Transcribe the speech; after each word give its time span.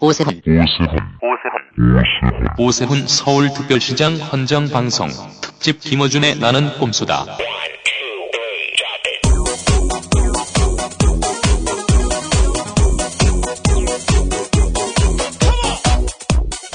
오세훈 0.00 0.40
오세훈 2.58 3.06
서울특별시장 3.06 4.14
헌정방송 4.14 5.08
특집 5.42 5.78
김어준의 5.80 6.38
나는 6.38 6.72
꼼수다. 6.78 7.26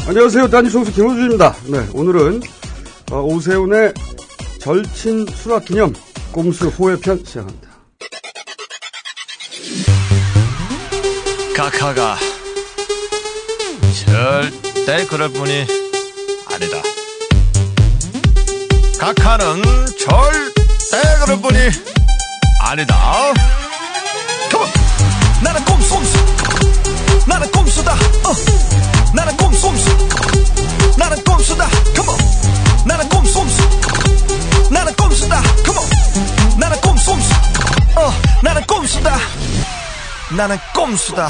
안녕하세요. 0.08 0.48
단지총수 0.48 0.94
김호준입니다. 0.94 1.56
네, 1.72 1.80
오늘은 1.96 2.42
어, 3.12 3.22
오세훈의 3.22 3.92
절친 4.60 5.26
수락 5.26 5.66
기념 5.66 5.94
꼼수 6.32 6.68
호회편 6.68 7.26
시작합니다. 7.26 7.70
카카가 11.56 12.35
절대 14.06 15.06
그럴 15.08 15.30
뿐이 15.30 15.66
아니다. 16.52 16.78
카카는 19.00 19.64
절대 19.98 21.20
그럴 21.24 21.42
뿐이 21.42 21.60
아니다. 22.62 23.34
컴온! 24.52 24.70
나는 25.44 25.64
꼼수! 25.66 25.96
나는 27.28 27.52
꼼수다! 27.52 27.94
어! 27.94 28.34
나는 29.14 29.36
꼼수! 29.38 29.72
나는 30.98 31.24
꼼수다! 31.24 31.68
컴온! 31.96 32.18
나는 32.86 33.10
꼼수! 33.10 33.40
나는 34.72 34.94
꼼수다! 34.96 35.42
컴온! 35.66 36.60
나는 36.60 36.82
꼼수! 36.82 37.12
어! 37.96 38.14
나는 38.44 38.66
꼼수다! 38.66 39.18
나는 40.36 40.58
꼼수다! 40.74 41.30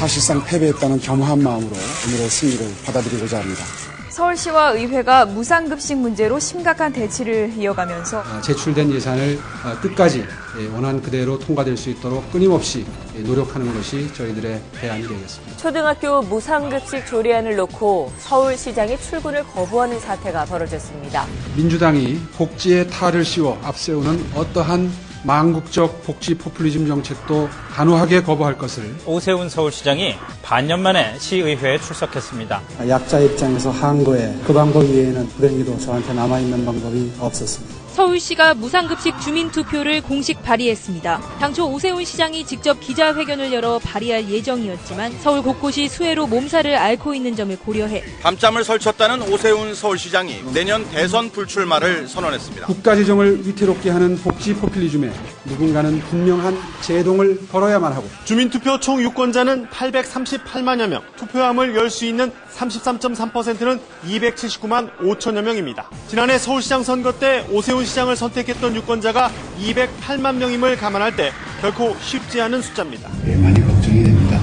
사실상 0.00 0.42
패배했다는 0.42 0.98
겸허한 0.98 1.42
마음으로 1.42 1.76
오늘의 2.06 2.30
승리를 2.30 2.66
받아들이고자 2.86 3.40
합니다. 3.40 3.62
서울시와 4.08 4.70
의회가 4.70 5.26
무상급식 5.26 5.98
문제로 5.98 6.38
심각한 6.38 6.90
대치를 6.90 7.52
이어가면서 7.58 8.22
아, 8.22 8.40
제출된 8.40 8.90
예산을 8.92 9.38
아, 9.62 9.78
끝까지 9.78 10.24
예, 10.58 10.66
원안 10.68 11.02
그대로 11.02 11.38
통과될 11.38 11.76
수 11.76 11.90
있도록 11.90 12.32
끊임없이 12.32 12.86
예, 13.14 13.20
노력하는 13.20 13.74
것이 13.74 14.10
저희들의 14.14 14.62
대안이 14.80 15.06
되겠습니다. 15.06 15.56
초등학교 15.58 16.22
무상급식 16.22 17.06
조례안을 17.06 17.56
놓고 17.56 18.10
서울시장이 18.20 18.98
출근을 18.98 19.44
거부하는 19.48 20.00
사태가 20.00 20.46
벌어졌습니다. 20.46 21.26
민주당이 21.56 22.18
복지에 22.36 22.86
탈을 22.86 23.22
씌워 23.22 23.60
앞세우는 23.62 24.30
어떠한 24.34 25.09
망국적 25.24 26.02
복지 26.04 26.34
포퓰리즘 26.34 26.86
정책도 26.86 27.48
단호하게 27.74 28.22
거부할 28.22 28.56
것을 28.56 28.94
오세훈 29.06 29.48
서울시장이 29.48 30.14
반년 30.42 30.80
만에 30.80 31.18
시의회에 31.18 31.78
출석했습니다. 31.78 32.62
약자 32.88 33.20
입장에서 33.20 33.70
한 33.70 34.02
거에 34.02 34.34
그 34.46 34.52
방법 34.52 34.84
이외에는 34.84 35.28
불행히도 35.28 35.78
저한테 35.78 36.12
남아있는 36.14 36.64
방법이 36.64 37.12
없었습니다. 37.18 37.79
서울시가 37.92 38.54
무상급식 38.54 39.20
주민투표를 39.20 40.00
공식 40.02 40.42
발의했습니다. 40.42 41.20
당초 41.40 41.66
오세훈 41.70 42.04
시장이 42.04 42.46
직접 42.46 42.80
기자회견을 42.80 43.52
열어 43.52 43.78
발의할 43.78 44.28
예정이었지만 44.30 45.12
서울 45.20 45.42
곳곳이 45.42 45.88
수해로 45.88 46.26
몸살을 46.26 46.76
앓고 46.76 47.14
있는 47.14 47.34
점을 47.36 47.56
고려해 47.58 48.02
밤잠을 48.22 48.64
설쳤다는 48.64 49.22
오세훈 49.32 49.74
서울시장이 49.74 50.52
내년 50.54 50.88
대선 50.90 51.30
불출마를 51.30 52.08
선언했습니다. 52.08 52.66
국가재정을 52.66 53.46
위태롭게 53.46 53.90
하는 53.90 54.16
복지 54.18 54.54
포퓰리즘에 54.54 55.12
누군가는 55.46 55.98
분명한 56.00 56.56
제동을 56.82 57.48
걸어야만 57.48 57.92
하고 57.92 58.08
주민투표 58.24 58.78
총 58.80 59.00
유권자는 59.02 59.68
838만여 59.68 60.86
명, 60.88 61.02
투표함을 61.16 61.74
열 61.74 61.90
수 61.90 62.04
있는 62.04 62.30
33.3%는 62.56 63.80
279만 64.06 64.96
5천여 64.98 65.42
명입니다. 65.42 65.90
지난해 66.06 66.38
서울시장 66.38 66.84
선거 66.84 67.12
때 67.18 67.44
오세훈 67.50 67.79
시장을 67.84 68.16
선택했던 68.16 68.74
유권자가 68.76 69.30
208만 69.60 70.36
명임을 70.36 70.76
감안할 70.76 71.16
때 71.16 71.32
결코 71.60 71.96
쉽지 72.00 72.40
않은 72.42 72.62
숫자입니다. 72.62 73.10
예, 73.26 73.36
많이 73.36 73.60
걱정이 73.60 74.04
됩니다. 74.04 74.40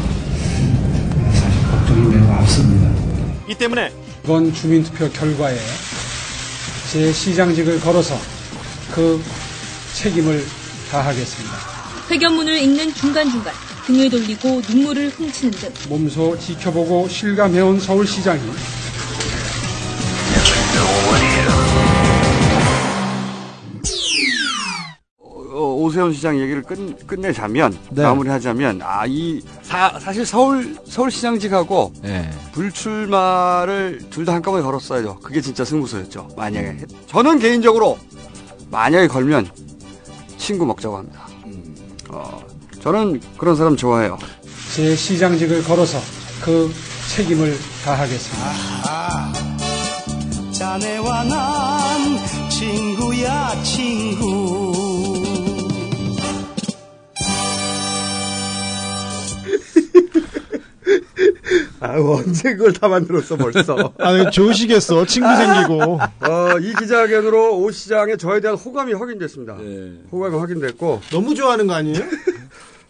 사실 1.33 1.71
걱정이 1.71 2.15
매우 2.15 2.31
앞섭니다. 2.31 2.89
이 3.49 3.55
때문에 3.55 3.91
이번 4.23 4.53
주민투표 4.53 5.09
결과에 5.11 5.57
제 6.91 7.11
시장직을 7.11 7.79
걸어서 7.79 8.17
그 8.93 9.23
책임을 9.93 10.45
다하겠습니다. 10.91 11.55
회견문을 12.09 12.61
읽는 12.61 12.93
중간중간 12.93 13.53
등을 13.85 14.09
돌리고 14.09 14.61
눈물을 14.69 15.09
훔치는 15.09 15.51
등 15.51 15.69
몸소 15.89 16.37
지켜보고 16.39 17.07
실감해온 17.07 17.79
서울시장이 17.79 18.41
오세훈 25.59 26.13
시장 26.13 26.39
얘기를 26.39 26.61
끝, 26.61 27.07
끝내자면 27.07 27.77
네. 27.91 28.03
마무리하자면 28.03 28.81
아 28.83 29.05
이 29.07 29.41
사실 29.63 30.25
서울 30.25 30.75
서울시장직하고 30.85 31.93
네. 32.01 32.29
불출마를 32.53 34.01
둘 34.09 34.25
다 34.25 34.33
한꺼번에 34.33 34.61
걸었어야죠. 34.63 35.19
그게 35.23 35.39
진짜 35.41 35.63
승부수였죠. 35.65 36.29
만약에 36.35 36.67
했- 36.67 36.87
저는 37.07 37.39
개인적으로 37.39 37.97
만약에 38.69 39.07
걸면 39.07 39.49
친구 40.37 40.65
먹자고 40.65 40.97
합니다. 40.97 41.27
어, 42.09 42.39
저는 42.81 43.21
그런 43.37 43.55
사람 43.55 43.75
좋아해요. 43.77 44.17
제 44.75 44.95
시장직을 44.95 45.63
걸어서 45.63 45.97
그 46.43 46.71
책임을 47.15 47.57
다하겠습니다. 47.85 48.51
자네와 50.51 51.23
난 51.23 52.17
친구야 52.49 53.63
친구 53.63 54.86
아, 61.79 61.95
언제 61.99 62.55
그걸 62.55 62.73
다 62.73 62.87
만들었어, 62.87 63.35
벌써. 63.37 63.93
아, 63.99 64.29
좋으시겠어. 64.29 65.05
친구 65.05 65.29
생기고. 65.35 65.93
어, 65.99 66.59
이 66.61 66.73
기자회견으로 66.79 67.59
오 67.59 67.71
시장의 67.71 68.17
저에 68.17 68.39
대한 68.39 68.57
호감이 68.57 68.93
확인됐습니다. 68.93 69.57
호감이 70.11 70.35
확인됐고. 70.37 71.01
너무 71.11 71.35
좋아하는 71.35 71.67
거 71.67 71.73
아니에요? 71.73 71.99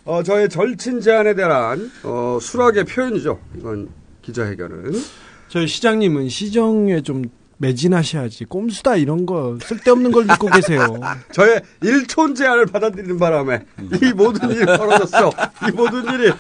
어, 0.06 0.24
저의 0.24 0.50
절친 0.50 1.02
제안에 1.02 1.34
대한, 1.36 1.92
어, 2.04 2.38
수락의 2.42 2.86
표현이죠. 2.86 3.40
이건 3.58 3.90
기자회견은. 4.22 4.94
저희 5.50 5.68
시장님은 5.68 6.30
시정에 6.30 7.02
좀 7.02 7.24
매진하셔야지. 7.58 8.46
꼼수다 8.46 8.98
이런 8.98 9.26
거 9.26 9.58
쓸데없는 9.64 10.12
걸 10.12 10.26
믿고 10.26 10.48
계세요. 10.48 10.86
저의 11.34 11.62
일촌 11.82 12.36
제안을 12.36 12.68
받아들이는 12.68 13.18
바람에 13.18 13.66
이 14.04 14.14
모든 14.14 14.52
일이 14.52 14.64
벌어졌어. 14.66 15.32
이 15.68 15.72
모든 15.72 16.04
일이. 16.14 16.32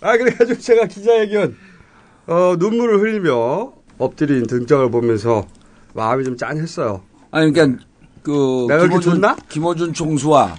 아, 0.00 0.16
그래가지고 0.16 0.58
제가 0.60 0.86
기자회견, 0.86 1.56
어, 2.26 2.56
눈물을 2.58 3.00
흘리며 3.00 3.72
엎드린 3.98 4.46
등장을 4.46 4.90
보면서 4.90 5.46
마음이 5.94 6.24
좀 6.24 6.36
짠했어요. 6.36 7.02
아니 7.30 7.52
그러니까 7.52 7.84
그 8.22 8.66
내가 8.68 8.88
김어준? 8.88 9.22
김어준 9.48 9.92
총수와 9.92 10.56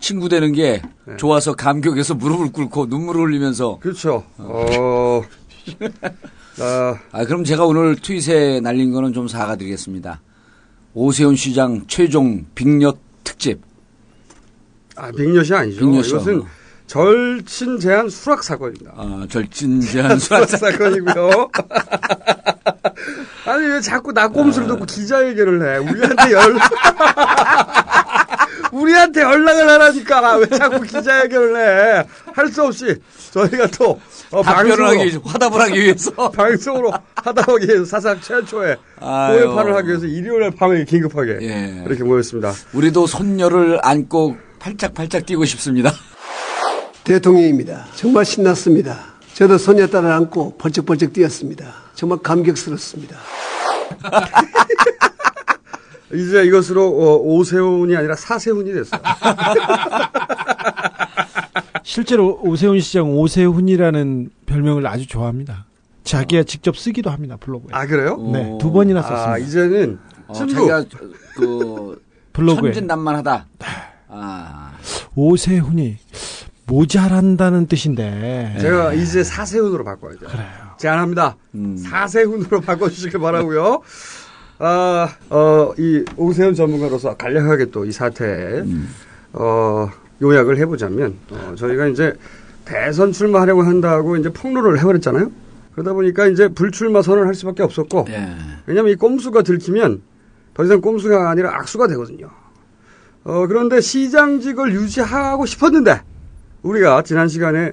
친구 0.00 0.28
되는 0.28 0.52
게 0.52 0.82
좋아서 1.18 1.54
감격해서 1.54 2.14
무릎을 2.14 2.52
꿇고 2.52 2.86
눈물을 2.86 3.26
흘리면서 3.26 3.78
그렇죠. 3.80 4.24
어. 4.38 5.22
아, 6.60 6.98
아, 7.12 7.24
그럼 7.24 7.44
제가 7.44 7.64
오늘 7.66 7.96
트윗에 7.96 8.60
날린 8.60 8.92
거는 8.92 9.12
좀 9.12 9.28
사과드리겠습니다. 9.28 10.20
오세훈 10.94 11.36
시장 11.36 11.84
최종 11.86 12.46
빅녀 12.54 12.94
특집. 13.22 13.60
아, 14.96 15.12
빅녀시 15.12 15.54
아니죠. 15.54 15.80
빅녀시. 15.80 16.10
이것은 16.10 16.42
절친 16.94 17.78
제한 17.78 18.10
수락 18.10 18.42
사건입니다. 18.42 18.90
아, 18.96 19.24
절친 19.30 19.80
제한 19.80 20.18
수락 20.18 20.48
사건이고요. 20.48 21.46
아니 23.46 23.64
왜 23.68 23.80
자꾸 23.80 24.12
나 24.12 24.26
꼼수를 24.26 24.66
듣고 24.66 24.86
기자회견을 24.86 25.72
해? 25.72 25.76
우리한테 25.78 26.32
연 26.32 26.58
우리한테 28.72 29.20
연락을 29.22 29.68
하라니까 29.68 30.36
왜 30.38 30.46
자꾸 30.48 30.80
기자회견을 30.80 31.56
해? 32.00 32.04
할 32.34 32.48
수 32.50 32.64
없이 32.64 32.96
저희가 33.30 33.68
또 33.78 34.00
어, 34.32 34.42
방송으로- 34.42 34.82
하기 34.86 34.98
위해서, 35.04 35.20
화답을 35.24 35.60
하기 35.60 35.80
위해서. 35.80 36.30
방송으로 36.32 36.90
보기 37.46 37.68
위해서 37.68 37.84
사상 37.84 38.20
최초의. 38.20 38.76
호회판을 39.00 39.76
하기 39.76 39.88
위해서 39.90 40.06
일요일 40.06 40.50
밤에 40.50 40.84
긴급하게 40.84 41.38
예. 41.42 41.84
이렇게 41.86 42.02
모였습니다. 42.02 42.52
우리도 42.72 43.06
손녀를 43.06 43.78
안고 43.80 44.36
팔짝팔짝 44.58 45.24
뛰고 45.26 45.44
싶습니다. 45.44 45.92
대통령입니다. 47.10 47.86
정말 47.96 48.24
신났습니다. 48.24 48.96
저도 49.34 49.58
소녀딸을 49.58 50.12
안고 50.12 50.56
번쩍번쩍 50.58 51.12
뛰었습니다. 51.12 51.66
정말 51.94 52.20
감격스럽습니다. 52.20 53.16
이제 56.14 56.44
이것으로 56.44 56.86
어, 56.86 57.16
오세훈이 57.16 57.96
아니라 57.96 58.14
사세훈이 58.14 58.72
됐어요. 58.72 59.00
실제로 61.82 62.38
오세훈 62.42 62.78
시장 62.78 63.10
오세훈이라는 63.10 64.30
별명을 64.46 64.86
아주 64.86 65.08
좋아합니다. 65.08 65.66
자기가 66.04 66.44
직접 66.44 66.76
쓰기도 66.76 67.10
합니다 67.10 67.36
블로그에. 67.40 67.70
아 67.72 67.86
그래요? 67.86 68.18
네, 68.32 68.56
두 68.60 68.70
번이나 68.70 69.02
썼습니다. 69.02 69.32
아 69.32 69.38
이제는 69.38 69.98
어. 70.28 70.32
자기가 70.32 70.84
그 71.34 72.00
블로그에. 72.32 72.72
천진난만하다. 72.72 73.46
아, 74.12 74.72
오세훈이 75.16 75.96
모자란다는 76.70 77.66
뜻인데. 77.66 78.56
제가 78.60 78.92
이제 78.94 79.24
사세훈으로 79.24 79.82
바꿔야 79.84 80.12
돼요. 80.12 80.30
그래요. 80.30 80.46
제안합니다. 80.78 81.36
음. 81.56 81.76
사세훈으로 81.76 82.60
바꿔주시길 82.62 83.18
바라고요. 83.18 83.80
아, 84.60 85.08
어, 85.30 85.72
이 85.78 86.04
오세훈 86.16 86.54
전문가로서 86.54 87.16
간략하게 87.16 87.66
또 87.72 87.84
이 87.84 87.92
사태에 87.92 88.62
어, 89.32 89.90
요약을 90.22 90.58
해보자면 90.58 91.16
어, 91.30 91.54
저희가 91.56 91.86
이제 91.88 92.14
대선 92.64 93.10
출마하려고 93.10 93.62
한다고 93.62 94.16
이제 94.16 94.28
폭로를 94.32 94.78
해버렸잖아요. 94.78 95.30
그러다 95.72 95.92
보니까 95.94 96.26
이제 96.26 96.48
불출마 96.48 97.02
선언을 97.02 97.26
할 97.26 97.34
수밖에 97.34 97.62
없었고 97.62 98.06
예. 98.10 98.28
왜냐하면 98.66 98.92
이 98.92 98.96
꼼수가 98.96 99.42
들키면 99.42 100.02
더 100.54 100.64
이상 100.64 100.80
꼼수가 100.80 101.30
아니라 101.30 101.54
악수가 101.56 101.88
되거든요. 101.88 102.28
어, 103.24 103.46
그런데 103.46 103.80
시장직을 103.80 104.72
유지하고 104.74 105.46
싶었는데 105.46 106.02
우리가 106.62 107.02
지난 107.02 107.28
시간에 107.28 107.72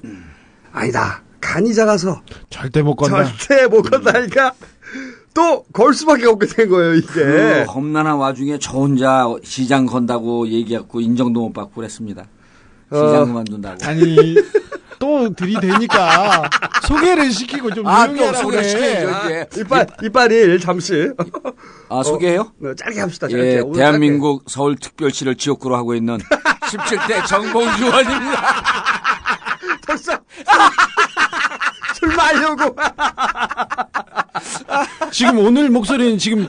아니다 0.71 1.21
간이 1.41 1.73
작아서 1.73 2.21
절대 2.49 2.81
못 2.81 2.95
건다. 2.95 3.23
절대 3.25 3.67
못 3.67 3.81
건다니까 3.83 4.53
또걸 5.33 5.93
수밖에 5.93 6.25
없게 6.25 6.47
된 6.47 6.69
거예요 6.69 6.95
이게. 6.95 7.07
그 7.07 7.63
험난한 7.67 8.17
와중에 8.17 8.57
저 8.59 8.77
혼자 8.77 9.25
시장 9.43 9.85
건다고 9.85 10.47
얘기했고 10.47 10.99
인정도 10.99 11.41
못 11.41 11.53
받고 11.53 11.75
그랬습니다. 11.75 12.25
시장 12.91 13.21
어, 13.21 13.25
그만둔다고. 13.25 13.85
아니 13.85 14.35
또 14.99 15.33
들이대니까 15.33 16.49
소개를 16.87 17.31
시키고 17.31 17.71
좀 17.73 17.87
아, 17.87 18.05
조용히 18.05 18.19
또 18.19 18.27
하라고 18.27 18.43
소개. 18.51 18.63
시켜야죠, 18.63 19.09
아, 19.15 19.25
이제. 19.25 19.47
이빨 19.57 19.87
이빨일 20.03 20.59
잠시. 20.59 21.11
아, 21.89 22.03
소개해요? 22.03 22.51
네, 22.59 22.73
짧게 22.75 22.99
합시다. 22.99 23.27
짧게. 23.27 23.57
예, 23.57 23.63
대한민국 23.75 24.43
서울특별시를 24.47 25.35
지역구로 25.35 25.75
하고 25.75 25.93
있는 25.95 26.17
17대 26.17 27.25
정봉주 27.27 27.85
의원입니다. 27.85 28.41
짧게. 28.41 29.87
벌써 29.87 30.19
출마하려고. 31.95 32.75
지금 35.11 35.39
오늘 35.39 35.69
목소리는 35.69 36.17
지금 36.17 36.47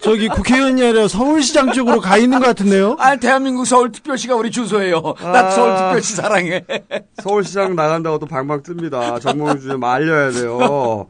저기 0.00 0.28
국회의원이 0.28 0.82
아니라 0.82 1.08
서울시장 1.08 1.72
쪽으로 1.72 2.00
가 2.00 2.16
있는 2.16 2.38
것 2.38 2.46
같은데요? 2.46 2.96
아, 2.98 3.16
대한민국 3.16 3.64
서울특별시가 3.66 4.34
우리 4.36 4.50
주소예요. 4.50 5.14
나 5.20 5.46
아. 5.46 5.50
서울특별시 5.50 6.14
사랑해. 6.16 6.64
서울시장 7.22 7.74
나간다고 7.76 8.18
또 8.18 8.26
방방 8.26 8.62
뜹니다. 8.62 9.20
정몽주 9.20 9.68
좀 9.68 9.84
알려야 9.84 10.30
돼요. 10.30 11.06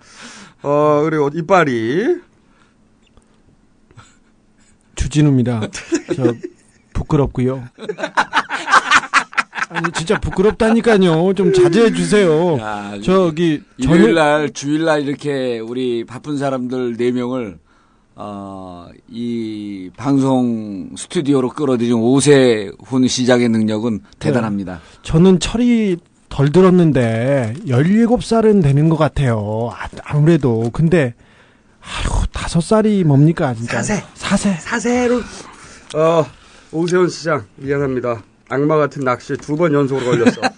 어 0.63 1.03
그리고 1.05 1.31
이빨이 1.35 2.19
주진우입니다. 4.97 5.61
저 6.17 6.35
부끄럽고요. 6.93 7.69
아니 9.69 9.93
진짜 9.93 10.19
부끄럽다니까요. 10.21 11.35
좀 11.35 11.53
자제해 11.53 11.93
주세요. 11.93 12.59
야, 12.59 12.95
저기 13.03 13.63
일요일 13.77 14.15
날, 14.15 14.51
주일 14.53 14.85
날 14.85 15.07
이렇게 15.07 15.59
우리 15.59 16.05
바쁜 16.05 16.39
사람들 16.39 16.97
4명을 16.97 17.59
어, 18.17 18.89
이 19.09 19.91
방송 19.97 20.91
스튜디오로 20.97 21.51
끌어들인 21.51 21.95
오세훈 21.95 23.07
시장의 23.07 23.49
능력은 23.51 24.01
대단합니다. 24.19 24.81
저는 25.03 25.39
철이 25.39 25.99
덜 26.29 26.51
들었는데 26.51 27.55
17살은 27.67 28.63
되는 28.63 28.89
것 28.89 28.97
같아요. 28.97 29.71
아, 29.73 29.89
아무래도 30.05 30.71
근데 30.73 31.15
아휴 31.81 32.27
다섯 32.33 32.61
살이 32.61 33.05
뭡니까 33.05 33.55
진짜 33.55 33.83
사세. 33.83 34.05
사세 34.15 34.53
사세로 34.55 35.21
어 35.95 36.27
오세훈 36.73 37.09
시장 37.09 37.45
미안합니다. 37.57 38.23
악마 38.49 38.77
같은 38.77 39.05
낚시 39.05 39.37
두 39.37 39.57
번 39.57 39.73
연속으로 39.73 40.11
걸렸어. 40.11 40.41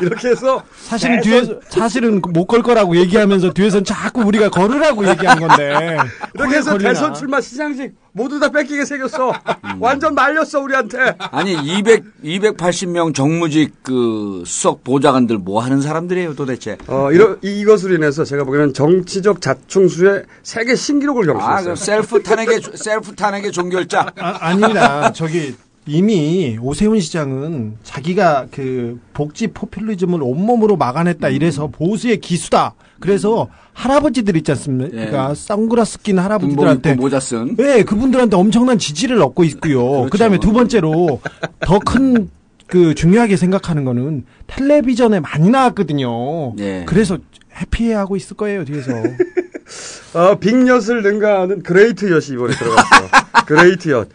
이렇게 0.00 0.28
해서 0.28 0.62
사실은 0.84 1.20
뒤에서 1.22 1.54
사실은 1.68 2.20
못 2.20 2.46
걸 2.46 2.62
거라고 2.62 2.96
얘기하면서 2.96 3.52
뒤에선 3.52 3.84
자꾸 3.84 4.22
우리가 4.22 4.48
걸으라고 4.48 5.06
얘기한 5.08 5.38
건데 5.40 5.98
이렇게 6.34 6.56
해서 6.56 6.70
걸리나. 6.72 6.90
대선 6.90 7.14
출마 7.14 7.40
시장직 7.40 7.94
모두 8.12 8.38
다 8.40 8.48
뺏기게 8.48 8.84
생겼어. 8.84 9.32
완전 9.80 10.14
말렸어 10.14 10.60
우리한테. 10.60 11.14
아니 11.30 11.52
200 11.54 12.04
280명 12.24 13.14
정무직 13.14 13.74
그 13.82 14.42
수석 14.46 14.82
보좌관들 14.84 15.38
뭐 15.38 15.62
하는 15.62 15.80
사람들이에요 15.80 16.34
도대체? 16.36 16.78
어 16.86 17.10
이러 17.12 17.36
이- 17.42 17.60
이것으로 17.60 17.94
인해서 17.94 18.24
제가 18.24 18.44
보기에는 18.44 18.72
정치적 18.74 19.40
자충수의 19.40 20.24
세계 20.42 20.74
신기록을 20.74 21.30
아, 21.30 21.34
경신했어요. 21.62 21.74
그 21.74 21.80
셀프 21.80 22.22
탄핵의 22.22 22.60
셀프 22.74 23.14
탄핵의 23.14 23.52
종결자. 23.52 24.12
아, 24.18 24.36
아닙니다. 24.40 25.12
저기 25.12 25.54
이미 25.88 26.58
오세훈 26.60 27.00
시장은 27.00 27.76
자기가 27.82 28.46
그 28.50 29.00
복지 29.14 29.48
포퓰리즘을 29.48 30.22
온몸으로 30.22 30.76
막아냈다 30.76 31.28
이래서 31.30 31.66
보수의 31.68 32.20
기수다. 32.20 32.74
그래서 33.00 33.48
할아버지들 33.72 34.36
있지 34.36 34.50
않습니까? 34.52 35.30
예. 35.30 35.34
선글라스 35.34 36.02
낀 36.02 36.18
할아버지들한테 36.18 36.94
모자 36.94 37.20
쓴. 37.20 37.56
네, 37.56 37.84
그분들한테 37.84 38.36
엄청난 38.36 38.78
지지를 38.78 39.22
얻고 39.22 39.44
있고요. 39.44 39.82
그렇죠. 39.90 40.10
그 40.10 40.18
다음에 40.18 40.38
두 40.38 40.52
번째로 40.52 41.20
더 41.60 41.78
큰 41.80 42.28
그 42.68 42.94
중요하게 42.94 43.36
생각하는 43.36 43.84
거는 43.84 44.24
텔레비전에 44.46 45.20
많이 45.20 45.48
나왔거든요. 45.48 46.54
예. 46.58 46.84
그래서 46.86 47.16
happy해하고 47.56 48.14
있을 48.16 48.36
거예요 48.36 48.64
뒤에서. 48.64 48.92
어, 50.14 50.38
빅엿을 50.38 51.02
능가하는 51.02 51.62
great 51.62 52.10
엿이 52.10 52.34
이번에 52.34 52.54
들어갔어요. 52.54 53.08
great 53.46 53.88
엿. 53.90 54.08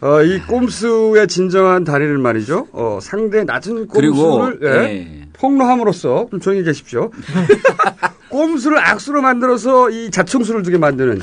어, 0.00 0.22
이 0.22 0.40
꼼수의 0.42 1.26
진정한 1.26 1.84
단위를 1.84 2.18
말이죠. 2.18 2.68
어, 2.72 2.98
상대 3.02 3.42
낮은 3.44 3.88
그리고 3.88 4.38
꼼수를 4.38 4.60
예, 4.62 4.88
예. 4.94 5.28
폭로함으로써 5.32 6.28
좀 6.30 6.40
조용히 6.40 6.62
계십시오. 6.62 7.10
꼼수를 8.30 8.78
악수로 8.78 9.22
만들어서 9.22 9.90
이 9.90 10.10
자충수를 10.10 10.62
두게 10.62 10.78
만드는 10.78 11.18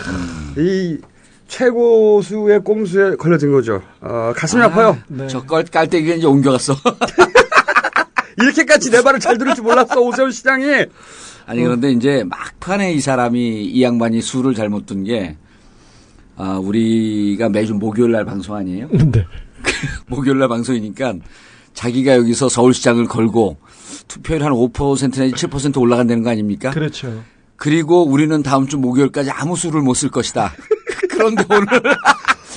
이 0.58 0.98
최고수의 1.48 2.64
꼼수에 2.64 3.16
걸려든 3.16 3.52
거죠. 3.52 3.82
어, 4.02 4.34
가슴이 4.36 4.64
아, 4.64 4.70
파요 4.70 4.98
네. 5.08 5.28
저걸 5.28 5.66
깔때기가 5.66 6.16
이제 6.16 6.28
옮겨갔어. 6.28 6.76
이렇게까지 8.38 8.92
내 8.92 9.02
말을 9.02 9.20
잘 9.22 9.38
들을 9.38 9.54
줄 9.56 9.64
몰랐어 9.64 10.02
오세훈 10.02 10.32
시장이. 10.32 10.66
아니 11.46 11.64
그런데 11.64 11.92
이제 11.92 12.26
막판에 12.26 12.92
이 12.94 13.00
사람이 13.00 13.66
이 13.66 13.84
양반이 13.84 14.22
수를 14.22 14.56
잘못 14.56 14.86
둔 14.86 15.04
게 15.04 15.38
아, 16.38 16.58
우리가 16.58 17.50
매주 17.50 17.74
목요일 17.74 18.12
날 18.12 18.26
방송 18.26 18.56
아니에요? 18.56 18.88
네. 19.12 19.26
목요일 20.08 20.40
날 20.40 20.48
방송이니까 20.50 21.14
자기가 21.74 22.16
여기서 22.16 22.50
서울시장을 22.50 23.06
걸고 23.06 23.58
투표율 24.08 24.44
한 24.44 24.52
5% 24.52 25.20
내지 25.20 25.48
7% 25.48 25.78
올라간다는 25.80 26.24
거 26.24 26.30
아닙니까? 26.30 26.72
그렇죠. 26.72 27.24
그리고 27.58 28.04
우리는 28.06 28.44
다음 28.44 28.68
주 28.68 28.78
목요일까지 28.78 29.32
아무 29.32 29.56
수를 29.56 29.82
못 29.82 29.96
쓸 29.96 30.10
것이다. 30.10 30.54
그런데 31.10 31.44
오늘 31.50 31.68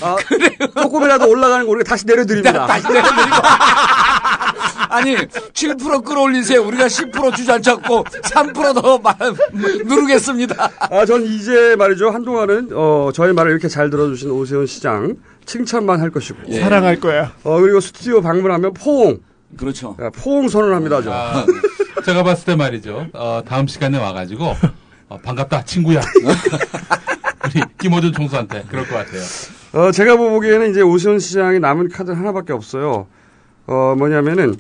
아, 0.03 0.17
조금이라도 0.83 1.29
올라가는 1.29 1.65
거 1.65 1.73
우리가 1.73 1.89
다시 1.89 2.05
내려드립니다. 2.07 2.67
다시 2.67 2.87
내려드리고 2.89 3.25
아니 4.89 5.15
7% 5.17 6.05
끌어올리세요. 6.05 6.63
우리가 6.63 6.87
10% 6.87 7.37
주저앉혔고 7.37 8.05
3%더 8.05 9.01
누르겠습니다. 9.85 10.71
아, 10.91 11.07
전 11.07 11.25
이제 11.25 11.77
말이죠. 11.77 12.11
한동안은, 12.11 12.71
어, 12.73 13.11
저희 13.15 13.33
말을 13.33 13.53
이렇게 13.53 13.69
잘 13.69 13.91
들어주신 13.91 14.31
오세훈 14.31 14.67
시장 14.67 15.17
칭찬만 15.47 16.01
할 16.01 16.11
것이고. 16.11 16.39
예. 16.49 16.61
사랑할 16.61 17.01
거야. 17.01 17.33
어, 17.45 17.61
그리고 17.61 17.81
스튜디오 17.81 18.21
방문하면 18.21 18.75
포옹. 18.75 19.21
그렇죠. 19.57 19.97
야, 20.01 20.11
포옹 20.11 20.49
선언합니다, 20.49 21.03
저. 21.03 21.13
아, 21.13 21.47
제가 22.05 22.23
봤을 22.23 22.45
때 22.45 22.57
말이죠. 22.57 23.07
어, 23.13 23.43
다음 23.47 23.67
시간에 23.67 23.99
와가지고 23.99 24.55
어, 25.09 25.19
반갑다 25.23 25.65
친구야. 25.65 26.01
우리 27.45 27.63
김호준 27.81 28.13
총수한테 28.13 28.65
그럴 28.69 28.87
것 28.87 28.95
같아요. 28.97 29.23
어, 29.73 29.91
제가 29.93 30.17
보기에는 30.17 30.71
이제 30.71 30.81
오세훈 30.83 31.19
시장이 31.19 31.61
남은 31.61 31.89
카드 31.89 32.11
하나밖에 32.11 32.53
없어요. 32.53 33.07
어, 33.67 33.95
뭐냐면은, 33.99 34.57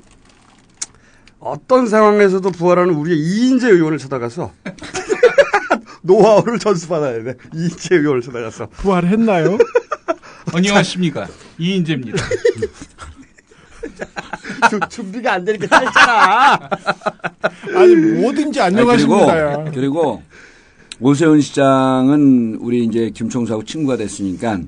어떤 1.40 1.87
상황에서도 1.87 2.50
부활하는 2.50 2.95
우리의 2.95 3.18
이인재 3.18 3.68
의원을 3.71 3.99
찾아가서, 3.99 4.52
노하우를 6.02 6.59
전수받아야 6.59 7.23
돼. 7.23 7.35
이인재 7.54 7.97
의원을 7.97 8.23
찾아가서. 8.23 8.66
부활했나요? 8.73 9.59
안녕하십니까 10.52 11.26
이인재입니다. 11.59 12.23
주- 14.71 14.80
준비가 14.88 15.35
안 15.35 15.45
되니까 15.45 15.66
짧잖아. 15.66 16.71
아니 17.76 17.95
뭐든지 17.95 18.61
안녕하십니다야. 18.61 19.57
그리고, 19.64 19.71
그리고 19.75 20.23
오세훈 21.00 21.40
시장은 21.42 22.57
우리 22.61 22.85
이제 22.85 23.11
김총수하고 23.11 23.64
친구가 23.64 23.97
됐으니까 23.99 24.59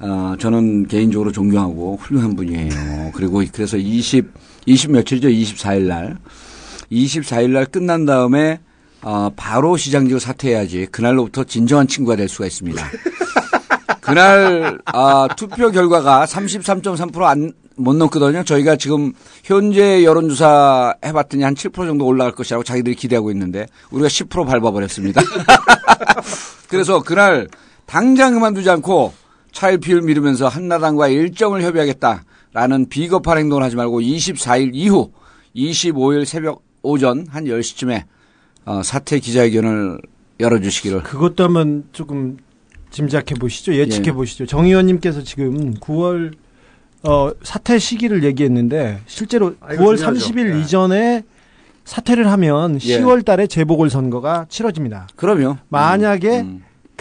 어, 0.00 0.34
저는 0.38 0.88
개인적으로 0.88 1.32
존경하고 1.32 1.96
훌륭한 2.00 2.36
분이에요. 2.36 3.12
그리고 3.14 3.42
그래서 3.52 3.76
20 3.78 4.30
20 4.66 4.92
며칠이죠. 4.92 5.28
24일 5.28 5.82
날. 5.82 6.18
24일 6.90 7.50
날 7.50 7.66
끝난 7.66 8.04
다음에 8.04 8.60
어, 9.02 9.30
바로 9.34 9.76
시장직을 9.76 10.20
사퇴해야지 10.20 10.86
그날로부터 10.92 11.44
진정한 11.44 11.88
친구가 11.88 12.16
될 12.16 12.28
수가 12.28 12.46
있습니다. 12.46 12.84
그날 14.00 14.78
아, 14.84 15.28
투표 15.36 15.70
결과가 15.70 16.26
33.3%안 16.26 17.52
못 17.76 17.94
넘거든요. 17.94 18.44
저희가 18.44 18.76
지금 18.76 19.12
현재 19.42 20.04
여론조사 20.04 20.94
해봤더니 21.04 21.42
한 21.42 21.54
7% 21.54 21.74
정도 21.74 22.04
올라갈 22.06 22.32
것이라고 22.32 22.62
자기들이 22.64 22.94
기대하고 22.94 23.30
있는데 23.30 23.66
우리가 23.90 24.08
10% 24.08 24.46
밟아버렸습니다. 24.46 25.22
그래서 26.68 27.02
그날 27.02 27.48
당장 27.86 28.34
그만두지 28.34 28.68
않고 28.70 29.14
차일피일 29.52 30.02
미루면서 30.02 30.48
한나라당과 30.48 31.08
일정을 31.08 31.62
협의하겠다 31.62 32.24
라는 32.52 32.88
비겁한 32.88 33.38
행동을 33.38 33.62
하지 33.62 33.76
말고 33.76 34.00
24일 34.00 34.70
이후 34.74 35.10
25일 35.56 36.24
새벽 36.24 36.62
오전 36.82 37.26
한 37.28 37.44
10시쯤에 37.44 38.04
어, 38.64 38.82
사퇴 38.82 39.18
기자회견을 39.18 39.98
열어주시기를. 40.38 41.02
그것도 41.02 41.44
한번 41.44 41.84
조금 41.92 42.36
짐작해 42.90 43.34
보시죠. 43.34 43.74
예측해 43.74 44.08
예. 44.08 44.12
보시죠. 44.12 44.46
정 44.46 44.66
의원님께서 44.66 45.22
지금 45.22 45.74
9월 45.74 46.34
어, 47.04 47.32
사퇴 47.42 47.78
시기를 47.78 48.22
얘기했는데 48.24 49.00
실제로 49.06 49.54
아, 49.60 49.72
이거 49.72 49.84
9월 49.84 49.96
중요하죠. 49.96 50.26
30일 50.26 50.54
예. 50.54 50.60
이전에 50.60 51.22
사퇴를 51.84 52.30
하면 52.30 52.78
예. 52.84 53.00
10월 53.00 53.24
달에 53.24 53.46
재보궐 53.46 53.90
선거가 53.90 54.46
치러집니다. 54.48 55.08
그럼요. 55.16 55.56
만약에 55.68 56.46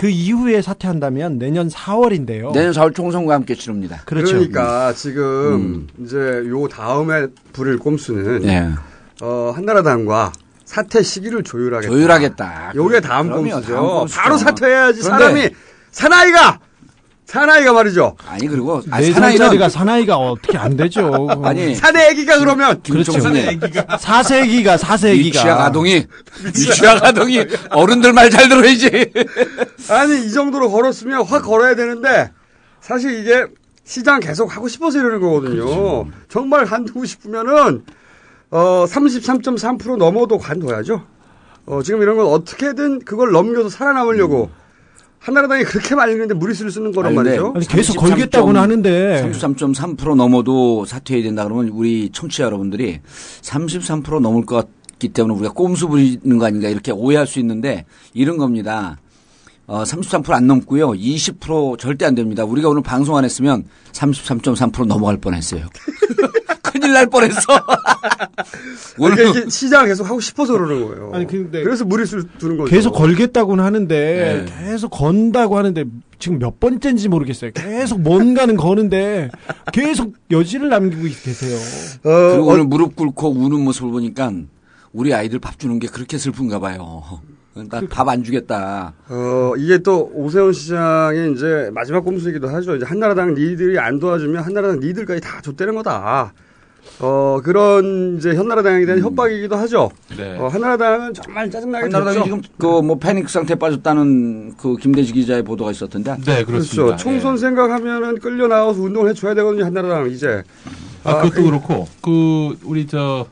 그 0.01 0.10
이후에 0.10 0.63
사퇴한다면 0.63 1.38
내년 1.38 1.67
4월인데요. 1.70 2.53
내년 2.53 2.72
4월 2.74 2.96
총선과 2.96 3.36
함께 3.36 3.53
치릅니다. 3.53 4.01
그렇죠. 4.05 4.34
그러니까 4.34 4.93
지금 4.93 5.86
이제 6.00 6.17
요 6.48 6.67
다음에 6.67 7.27
부를 7.53 7.77
꼼수는 7.77 8.43
예. 8.46 8.67
어, 9.22 9.53
한나라당과 9.55 10.31
사퇴 10.65 11.03
시기를 11.03 11.43
조율하겠다. 11.43 11.91
조율하겠다. 11.93 12.72
요게 12.74 13.01
다음 13.01 13.27
그럼요, 13.27 13.43
꼼수죠. 13.51 13.74
다음. 13.75 14.08
바로 14.24 14.38
사퇴해야지 14.39 15.01
그런데- 15.03 15.24
사람이 15.24 15.50
사나이가 15.91 16.60
사나이가 17.31 17.71
말이죠. 17.71 18.17
아니 18.27 18.45
그리고 18.45 18.81
아, 18.91 19.00
네 19.00 19.13
살짜리가 19.13 19.69
사나이가 19.69 20.17
어떻게 20.17 20.57
안 20.57 20.75
되죠. 20.75 21.29
아니, 21.43 21.73
사내 21.75 22.09
애기가 22.09 22.39
그러면 22.39 22.81
그렇죠. 22.83 23.13
김종선이 23.13 23.57
사세기가 24.01 24.75
사세기가 24.75 25.27
유치학 25.27 25.61
아동이 25.61 26.05
유치학 26.43 27.05
아동이 27.05 27.45
어른들 27.69 28.11
말 28.11 28.29
잘 28.29 28.50
들어야지. 28.50 29.13
아니 29.89 30.25
이 30.25 30.31
정도로 30.31 30.71
걸었으면 30.71 31.23
확 31.23 31.43
걸어야 31.43 31.73
되는데 31.75 32.31
사실 32.81 33.19
이게 33.19 33.45
시장 33.85 34.19
계속 34.19 34.53
하고 34.53 34.67
싶어서 34.67 35.00
이러는 35.00 35.21
거거든요. 35.21 35.51
그렇죠. 35.63 36.07
정말 36.27 36.65
관두고 36.65 37.05
싶으면은 37.05 37.85
어 38.50 38.85
33.3% 38.89 39.95
넘어도 39.95 40.38
관둬야죠. 40.38 41.03
어 41.65 41.81
지금 41.81 42.01
이런 42.01 42.17
건 42.17 42.25
어떻게든 42.27 43.05
그걸 43.05 43.31
넘겨서 43.31 43.69
살아남으려고 43.69 44.50
한나라당이 45.21 45.63
그렇게 45.65 45.93
많이 45.93 46.13
했는데 46.13 46.33
무리수를 46.33 46.71
쓰는 46.71 46.91
거란 46.91 47.13
말이죠. 47.13 47.53
아니, 47.55 47.67
계속 47.67 47.95
걸겠다고는 47.97 48.59
하는데 48.59 49.23
33.3% 49.23 50.15
넘어도 50.15 50.83
사퇴해야 50.85 51.23
된다 51.23 51.43
그러면 51.43 51.69
우리 51.69 52.09
청취자 52.11 52.45
여러분들이 52.45 53.01
33% 53.41 54.19
넘을 54.19 54.45
것 54.47 54.55
같기 54.89 55.09
때문에 55.09 55.35
우리가 55.39 55.53
꼼수 55.53 55.87
부리는 55.89 56.37
거 56.39 56.45
아닌가 56.47 56.69
이렇게 56.69 56.91
오해할 56.91 57.27
수 57.27 57.39
있는데 57.39 57.85
이런 58.13 58.37
겁니다. 58.37 58.97
어, 59.68 59.84
33%안 59.84 60.48
넘고요. 60.48 60.91
20% 60.91 61.80
절대 61.80 62.06
안 62.06 62.15
됩니다. 62.15 62.44
우리가 62.44 62.70
오늘 62.70 62.82
방송 62.82 63.18
안 63.18 63.24
했으면 63.24 63.65
33.3% 63.94 64.86
넘어갈 64.86 65.18
뻔했어요. 65.18 65.68
큰일 66.62 66.94
날 66.94 67.08
뻔했어. 67.08 67.41
오늘 68.98 69.20
이렇게 69.20 69.50
시장을 69.50 69.88
계속 69.88 70.10
하고 70.10 70.20
싶어서 70.22 70.53
그러는 70.53 70.88
거예요. 70.88 71.12
아니 71.13 71.27
근데 71.27 71.63
그래서 71.63 71.84
무리수를 71.86 72.24
두는 72.38 72.58
거죠. 72.58 72.70
계속 72.70 72.91
걸겠다고는 72.91 73.63
하는데 73.63 74.46
네. 74.46 74.65
계속 74.65 74.89
건다고 74.89 75.58
하는데 75.58 75.84
지금 76.18 76.39
몇 76.39 76.60
번째인지 76.60 77.10
모르겠어요. 77.10 77.51
계속 77.53 78.01
뭔가는 78.01 78.56
거는데 78.56 79.30
계속 79.74 80.13
여지를 80.32 80.70
남기고 80.70 81.03
계세요. 81.03 81.58
어, 82.03 82.32
그리고 82.34 82.48
오늘 82.48 82.63
무릎 82.65 82.96
꿇고 82.96 83.32
우는 83.32 83.60
모습을 83.62 83.91
보니까 83.91 84.32
우리 84.94 85.13
아이들 85.13 85.39
밥 85.39 85.60
주는 85.60 85.77
게 85.80 85.88
그렇게 85.88 86.18
슬픈가 86.18 86.60
봐요. 86.60 87.22
나 87.53 87.81
밥 87.89 88.08
안 88.10 88.24
주겠다. 88.24 88.93
어, 89.10 89.53
이게 89.58 89.77
또 89.79 90.10
오세훈 90.13 90.53
시장의 90.53 91.34
이제 91.34 91.70
마지막 91.74 92.01
꼼수이기도 92.05 92.48
하죠. 92.48 92.75
이제 92.77 92.86
한나라당 92.86 93.34
니들이 93.34 93.77
안 93.77 94.00
도와주면 94.00 94.41
한나라당 94.43 94.79
니들까지 94.79 95.20
다 95.22 95.41
줬다는 95.41 95.75
거다. 95.75 96.34
어, 97.00 97.39
그런 97.43 98.17
이제 98.17 98.34
현나라당에 98.36 98.86
대한 98.86 99.01
협박이기도 99.01 99.55
하죠. 99.55 99.91
네. 100.17 100.38
어, 100.38 100.48
한나라당은 100.48 101.13
정말 101.13 101.50
짜증나게 101.51 101.84
한나라당이 101.84 102.15
됐죠. 102.15 102.25
지금 102.25 102.41
그 102.58 102.81
뭐 102.81 102.98
패닉 102.98 103.29
상태에 103.29 103.55
빠졌다는 103.55 104.55
그 104.58 104.77
김대지 104.77 105.12
기자의 105.13 105.43
보도가 105.43 105.72
있었던데. 105.72 106.17
네, 106.25 106.43
그렇죠. 106.46 106.96
총선 106.96 107.38
생각하면은 107.38 108.20
끌려 108.20 108.48
나와서 108.48 108.81
운동을 108.81 109.10
해줘야 109.10 109.34
되거든요. 109.36 109.65
한나라당 109.65 110.10
이제. 110.10 110.43
아, 111.03 111.22
그것도 111.22 111.43
그렇고 111.43 111.88
그 112.01 112.58
우리 112.63 112.88
저 112.88 113.25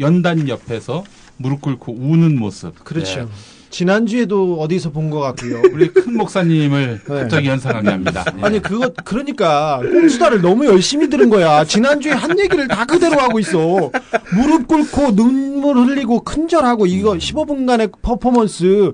연단 0.00 0.48
옆에서 0.48 1.04
무릎 1.42 1.60
꿇고 1.60 1.92
우는 1.98 2.38
모습. 2.38 2.82
그렇죠. 2.84 3.20
네. 3.22 3.26
지난주에도 3.70 4.60
어디서 4.60 4.90
본 4.90 5.10
것 5.10 5.20
같고요. 5.20 5.62
우리 5.72 5.88
큰 5.88 6.14
목사님을 6.16 7.00
갑자기 7.06 7.48
연상하게 7.48 7.88
합니다. 7.88 8.24
예. 8.38 8.42
아니 8.42 8.60
그거 8.60 8.90
그러니까 9.04 9.80
꼼수다를 9.82 10.42
너무 10.42 10.66
열심히 10.66 11.08
들은 11.08 11.30
거야. 11.30 11.64
지난주에 11.64 12.12
한 12.12 12.38
얘기를 12.38 12.68
다 12.68 12.84
그대로 12.84 13.18
하고 13.18 13.38
있어. 13.38 13.90
무릎 14.34 14.68
꿇고 14.68 15.16
눈물 15.16 15.76
흘리고 15.78 16.20
큰절하고 16.20 16.84
이거 16.86 17.12
15분간의 17.14 17.92
퍼포먼스 18.02 18.92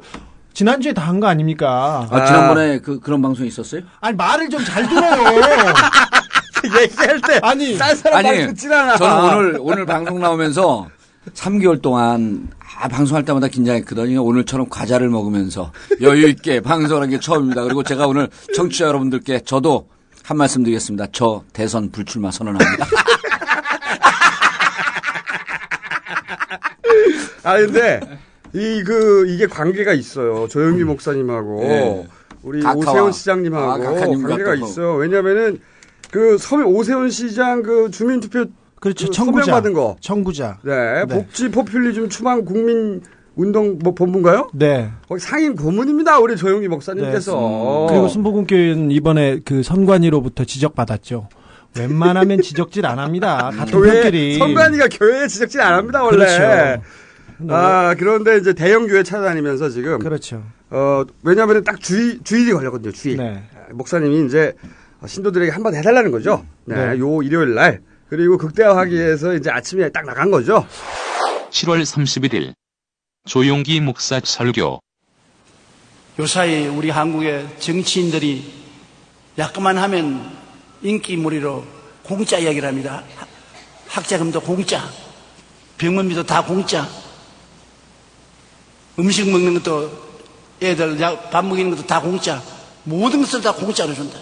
지난주에 0.55 0.93
다 0.93 1.03
한 1.09 1.19
거 1.21 1.27
아닙니까? 1.27 2.07
아, 2.11 2.25
지난번에 2.25 2.79
그 2.81 3.01
그런 3.01 3.21
방송이 3.23 3.49
있었어요? 3.49 3.83
아니 4.01 4.17
말을 4.17 4.49
좀 4.49 4.65
잘 4.65 4.89
들어요. 4.89 5.25
얘기할 6.83 7.21
때 7.21 7.39
아니 7.43 7.77
딴 7.79 7.95
사람 7.97 8.23
말 8.23 8.35
아니, 8.35 8.47
듣질 8.49 8.73
않아. 8.73 8.97
저는 8.97 9.37
오늘 9.39 9.59
오늘 9.61 9.87
방송 9.87 10.19
나오면서 10.21 10.89
3개월 11.35 11.81
동안 11.83 12.49
아, 12.81 12.89
방송할 12.89 13.25
때마다 13.25 13.49
긴장했거든요. 13.49 14.23
오늘처럼 14.23 14.69
과자를 14.69 15.09
먹으면서 15.09 15.73
여유 16.01 16.29
있게 16.29 16.61
방송을 16.63 17.03
한게 17.03 17.19
처음입니다. 17.21 17.63
그리고 17.65 17.83
제가 17.83 18.07
오늘 18.07 18.29
청취자 18.55 18.87
여러분들께 18.87 19.41
저도 19.45 19.89
한 20.25 20.37
말씀 20.37 20.63
드리겠습니다. 20.63 21.07
저 21.13 21.43
대선 21.53 21.91
불출마 21.91 22.31
선언합니다. 22.31 22.87
아 27.45 27.57
근데 27.59 28.01
이 28.55 28.83
그 28.85 29.27
이게 29.29 29.47
관계가 29.47 29.93
있어요. 29.95 30.49
조영기 30.49 30.85
목사님하고 30.85 31.61
네. 31.63 32.07
우리 32.43 32.63
각하와. 32.63 32.77
오세훈 32.93 33.13
시장님하고 33.13 33.73
아, 33.73 33.79
관계가. 33.79 34.55
있어요. 34.55 34.95
왜냐면은 34.95 35.61
그 36.11 36.39
서면 36.39 36.67
오세훈 36.67 37.11
시장 37.11 37.63
그 37.63 37.91
주민투표 37.91 38.47
그렇죠. 38.81 39.07
그 39.07 39.13
청구자 39.13 39.53
받은 39.53 39.73
거. 39.73 39.97
청구자. 40.01 40.59
네, 40.63 41.05
네. 41.05 41.15
복지 41.15 41.51
포퓰리즘 41.51 42.09
추방 42.09 42.45
국민 42.45 43.03
운동 43.37 43.79
뭐 43.79 43.95
본부인가요? 43.95 44.51
네. 44.53 44.91
거기 45.09 45.21
상임 45.21 45.55
고문입니다. 45.55 46.19
우리 46.19 46.37
조영기 46.37 46.69
목사님께서. 46.69 47.87
네. 47.89 47.93
그리고 47.93 48.09
순복음교회는 48.09 48.91
이번에 48.91 49.41
그 49.45 49.63
선관위로부터 49.63 50.45
지적받았죠. 50.45 51.29
웬만하면 51.79 52.43
지적질 52.43 52.87
안 52.87 52.99
합니다. 52.99 53.51
같은 53.57 53.81
교회. 53.81 54.39
선관위가 54.39 54.89
교회에 54.91 55.29
지적질 55.29 55.61
안 55.61 55.75
합니다 55.75 56.03
원래. 56.03 56.17
그렇죠. 56.17 56.83
아 57.49 57.95
그런데 57.97 58.39
이제 58.39 58.53
대형 58.53 58.89
교회 58.89 59.05
찾아다니면서 59.05 59.69
지금 59.69 60.01
그렇죠. 60.01 60.43
어 60.71 61.05
왜냐하면 61.23 61.63
딱 61.63 61.81
주의 61.81 62.19
주일이 62.25 62.53
걸렸거든요 62.53 62.91
주일. 62.93 63.19
네. 63.19 63.45
아, 63.55 63.73
목사님이 63.73 64.27
이제 64.27 64.55
신도들에게 65.07 65.53
한번 65.53 65.77
해달라는 65.77 66.11
거죠. 66.11 66.45
네, 66.65 66.75
네. 66.75 66.99
요 66.99 67.23
일요일 67.23 67.55
날 67.55 67.81
그리고 68.09 68.39
극대화하기 68.39 68.95
위해서 68.95 69.35
이제 69.35 69.51
아침에 69.51 69.91
딱 69.91 70.05
나간 70.05 70.31
거죠. 70.31 70.67
7월 71.51 71.83
31일 71.83 72.55
조용기 73.27 73.81
목사 73.81 74.21
설교 74.23 74.81
요사이 76.19 76.67
우리 76.69 76.91
한국의 76.91 77.47
정치인들이 77.61 78.53
약간만 79.37 79.77
하면 79.79 80.37
인기몰이로 80.83 81.65
공짜 82.03 82.39
이야기를 82.39 82.67
합니다. 82.67 83.05
학- 83.17 83.29
학자금도 83.89 84.41
공짜, 84.41 84.89
병원비도 85.77 86.25
다 86.25 86.45
공짜, 86.45 86.89
음식 88.99 89.31
먹는 89.31 89.55
것도 89.55 90.09
애들 90.63 91.01
약- 91.01 91.31
밥 91.31 91.45
먹이는 91.45 91.71
것도 91.71 91.87
다 91.87 92.01
공짜, 92.01 92.43
모든 92.85 93.21
것을 93.21 93.41
다 93.41 93.53
공짜로 93.53 93.95
준다. 93.95 94.19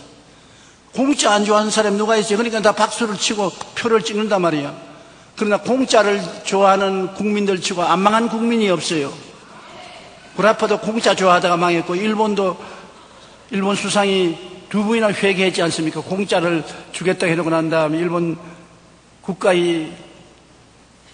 공짜 0.96 1.30
안 1.32 1.44
좋아하는 1.44 1.70
사람이 1.70 1.98
누가 1.98 2.16
있어요? 2.16 2.38
그러니까 2.38 2.62
다 2.62 2.72
박수를 2.72 3.16
치고 3.16 3.50
표를 3.76 4.00
찍는단 4.00 4.40
말이야. 4.40 4.74
그러나 5.36 5.58
공짜를 5.58 6.22
좋아하는 6.44 7.12
국민들 7.12 7.60
치고 7.60 7.82
안 7.82 8.00
망한 8.00 8.30
국민이 8.30 8.70
없어요. 8.70 9.12
구라파도 10.36 10.80
공짜 10.80 11.14
좋아하다가 11.14 11.58
망했고 11.58 11.94
일본도 11.94 12.56
일본 13.50 13.76
수상이 13.76 14.38
두 14.70 14.84
번이나 14.84 15.12
회개했지 15.12 15.60
않습니까? 15.62 16.00
공짜를 16.00 16.64
주겠다 16.92 17.26
해놓고 17.26 17.50
난 17.50 17.68
다음에 17.68 17.98
일본 17.98 18.38
국가의 19.20 19.92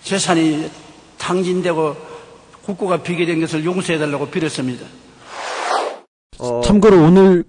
재산이 0.05 0.71
탕진되고 1.19 1.97
국고가 2.63 2.99
비게 2.99 3.27
된 3.27 3.41
것을 3.41 3.65
용서해달라고 3.65 4.29
빌었습니다. 4.29 4.87
참고로 6.65 7.03
오늘 7.03 7.45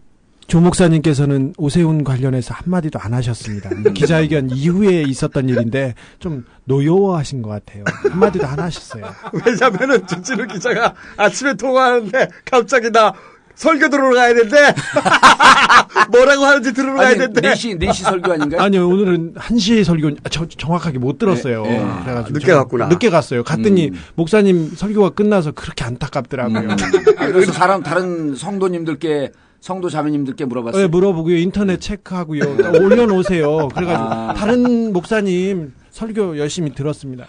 조 0.48 0.60
목사님께서는 0.60 1.54
오세훈 1.58 2.04
관련해서 2.04 2.54
한마디도 2.54 3.00
안 3.00 3.14
하셨습니다. 3.14 3.70
기자회견 3.94 4.50
이후에 4.52 5.02
있었던 5.04 5.50
일인데 5.50 5.96
좀 6.20 6.46
노여워하신 6.66 7.42
것 7.42 7.50
같아요. 7.50 7.84
한마디도 8.12 8.46
안 8.46 8.60
하셨어요. 8.60 9.06
왜냐면은 9.46 10.06
주진우 10.06 10.48
기자가 10.48 10.94
아침에 11.18 11.54
통화하는데 11.56 12.28
갑자기 12.46 12.92
나 12.92 13.14
설교 13.56 13.90
들으러 13.90 14.16
가야 14.16 14.34
된대. 14.34 14.58
뭐라고 16.12 16.44
하는지 16.44 16.74
들으러 16.74 16.96
가야 16.96 17.16
된대. 17.16 17.42
4시, 17.42 17.80
4시 17.80 18.04
설교 18.04 18.32
아닌가요? 18.32 18.62
아니요, 18.62 18.88
오늘은 18.90 19.36
1시에 19.36 19.84
설교, 19.84 20.08
아, 20.24 20.30
저, 20.30 20.48
정확하게 20.48 20.98
못 20.98 21.20
들었어요. 21.20 21.64
네, 21.64 21.78
네. 21.78 21.86
그래가지고 22.04 22.34
늦게 22.34 22.46
제가 22.48 22.58
갔구나. 22.60 22.88
늦게 22.88 23.10
갔어요. 23.12 23.44
갔더니 23.44 23.90
음. 23.90 24.00
목사님 24.16 24.72
설교가 24.76 25.12
끝나서 25.12 25.52
그렇게 25.52 25.84
안타깝더라고요. 25.86 26.72
아, 26.72 27.28
그래서 27.28 27.52
사람, 27.52 27.84
다른 27.84 28.36
성도님들께, 28.36 29.32
성도 29.64 29.90
자매님들께 29.90 30.44
물어봤어요. 30.44 30.82
네, 30.82 30.88
물어보고요. 30.90 31.38
인터넷 31.38 31.80
체크하고요. 31.80 32.42
올려놓으세요. 32.84 33.70
그래가지고 33.74 34.10
아. 34.10 34.34
다른 34.34 34.92
목사님 34.92 35.72
설교 35.90 36.38
열심히 36.38 36.76
들었습니다. 36.76 37.28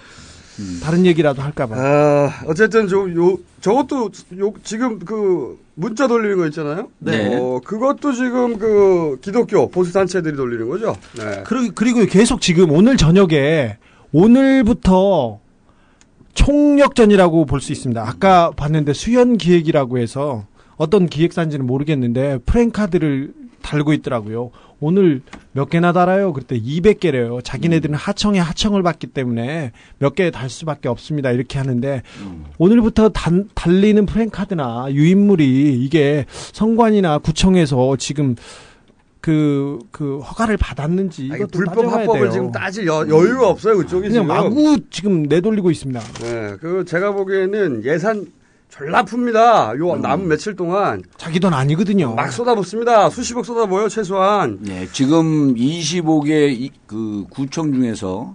음. 0.58 0.80
다른 0.82 1.06
얘기라도 1.06 1.42
할까봐. 1.42 1.76
아, 1.78 2.30
어쨌든 2.48 2.88
저, 2.88 2.96
요, 3.14 3.38
저것도 3.60 4.10
요, 4.40 4.52
지금 4.64 4.98
그 4.98 5.60
문자 5.76 6.08
돌리는 6.08 6.36
거 6.36 6.46
있잖아요. 6.46 6.88
네. 6.98 7.36
어, 7.36 7.60
그것도 7.64 8.12
지금 8.12 8.58
그 8.58 9.16
기독교 9.22 9.68
보수 9.70 9.92
단체들이 9.92 10.34
돌리는 10.34 10.68
거죠. 10.68 10.96
네. 11.16 11.44
그리고, 11.46 11.72
그리고 11.76 12.04
계속 12.06 12.40
지금 12.40 12.72
오늘 12.72 12.96
저녁에 12.96 13.78
오늘부터 14.10 15.38
총력전이라고 16.34 17.46
볼 17.46 17.60
수 17.60 17.70
있습니다. 17.70 18.02
아까 18.04 18.50
봤는데 18.56 18.92
수연 18.92 19.36
기획이라고 19.36 19.98
해서 19.98 20.46
어떤 20.76 21.06
기획사인지는 21.06 21.66
모르겠는데 21.66 22.38
프랭카드를 22.46 23.32
달고 23.62 23.92
있더라고요. 23.94 24.50
오늘 24.80 25.22
몇 25.52 25.70
개나 25.70 25.92
달아요? 25.92 26.34
그때 26.34 26.60
200개래요. 26.60 27.42
자기네들은 27.42 27.94
하청에 27.94 28.38
하청을 28.38 28.82
받기 28.82 29.06
때문에 29.08 29.72
몇 29.98 30.14
개 30.14 30.30
달 30.30 30.50
수밖에 30.50 30.88
없습니다. 30.88 31.30
이렇게 31.30 31.58
하는데 31.58 32.02
오늘부터 32.58 33.08
단, 33.10 33.48
달리는 33.54 34.04
프랭카드나 34.04 34.88
유인물이 34.90 35.82
이게 35.82 36.26
성관이나 36.28 37.18
구청에서 37.18 37.96
지금 37.96 38.36
그, 39.22 39.78
그 39.90 40.18
허가를 40.18 40.58
받았는지 40.58 41.26
이것도 41.26 41.46
불법 41.52 41.86
합법을 41.86 42.20
돼요. 42.20 42.30
지금 42.30 42.52
따질 42.52 42.86
여, 42.86 43.06
여유가 43.08 43.48
없어요. 43.48 43.78
그쪽이 43.78 44.08
그냥 44.08 44.24
지금. 44.24 44.26
마구 44.26 44.78
지금 44.90 45.22
내돌리고 45.22 45.70
있습니다. 45.70 46.00
네, 46.20 46.56
그 46.60 46.84
제가 46.86 47.12
보기에는 47.12 47.84
예산 47.86 48.26
졸라 48.76 49.04
풉니다. 49.04 49.78
요 49.78 49.94
남은 49.96 50.26
며칠 50.26 50.56
동안 50.56 51.00
자기 51.16 51.38
돈 51.38 51.54
아니거든요. 51.54 52.16
막 52.16 52.32
쏟아붓습니다. 52.32 53.08
수십억 53.08 53.46
쏟아부어요 53.46 53.88
최소한. 53.88 54.58
네, 54.62 54.88
지금 54.92 55.54
25개 55.54 56.50
이- 56.50 56.72
그 56.84 57.24
구청 57.30 57.72
중에서 57.72 58.34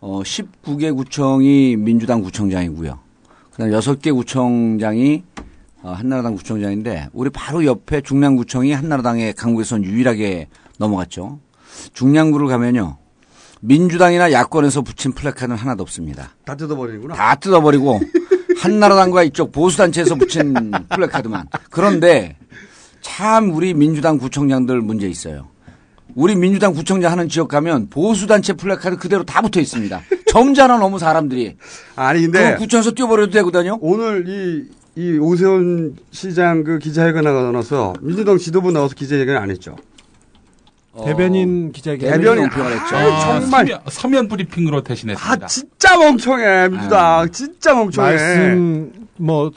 어 0.00 0.20
19개 0.24 0.92
구청이 0.96 1.76
민주당 1.76 2.22
구청장이고요. 2.22 2.98
그다음 3.52 3.70
6개 3.70 4.12
구청장이 4.12 5.22
어, 5.82 5.92
한나라당 5.92 6.34
구청장인데 6.34 7.10
우리 7.12 7.30
바로 7.30 7.64
옆에 7.64 8.00
중량구청이 8.00 8.72
한나라당의 8.72 9.34
강국에선 9.34 9.84
유일하게 9.84 10.48
넘어갔죠. 10.78 11.38
중량구를 11.92 12.48
가면요. 12.48 12.96
민주당이나 13.60 14.32
야권에서 14.32 14.82
붙인 14.82 15.12
플래카드는 15.12 15.56
하나도 15.56 15.84
없습니다. 15.84 16.30
다 16.44 16.56
뜯어버리는구나. 16.56 17.14
다 17.14 17.36
뜯어버리고 17.36 18.00
한나라당과 18.56 19.24
이쪽 19.24 19.52
보수단체에서 19.52 20.14
붙인 20.16 20.54
플래카드만. 20.90 21.48
그런데 21.70 22.36
참 23.00 23.50
우리 23.54 23.74
민주당 23.74 24.18
구청장들 24.18 24.80
문제 24.80 25.08
있어요. 25.08 25.48
우리 26.14 26.36
민주당 26.36 26.74
구청장 26.74 27.12
하는 27.12 27.28
지역 27.28 27.48
가면 27.48 27.88
보수단체 27.88 28.54
플래카드 28.54 28.96
그대로 28.96 29.24
다 29.24 29.40
붙어 29.40 29.60
있습니다. 29.60 30.00
점잖아 30.26 30.78
너무 30.78 30.98
사람들이. 30.98 31.56
아니 31.96 32.22
근데 32.22 32.54
그 32.54 32.60
구청에서 32.60 32.92
떼어버려도 32.92 33.32
되거든요. 33.32 33.78
오늘 33.80 34.24
이, 34.28 34.64
이 35.00 35.18
오세훈 35.18 35.96
시장 36.10 36.64
그 36.64 36.78
기자회견 36.78 37.24
나서 37.52 37.94
민주당 38.00 38.38
지도부 38.38 38.72
나와서 38.72 38.94
기자회견 38.94 39.36
안 39.36 39.50
했죠. 39.50 39.76
대변인 41.04 41.72
기자회견. 41.72 42.10
대변인 42.10 42.50
표현을 42.50 42.72
했죠. 42.80 42.96
아, 42.96 43.20
정말 43.40 43.66
서면, 43.66 43.80
서면 43.88 44.28
브리핑으로 44.28 44.82
대신했습니다. 44.82 45.44
아 45.44 45.46
진짜 45.46 45.96
멍청해 45.98 46.68
민주당 46.68 47.30
진짜 47.30 47.74
멍청해. 47.74 48.10
말씀 48.10 48.92
뭐 49.16 49.50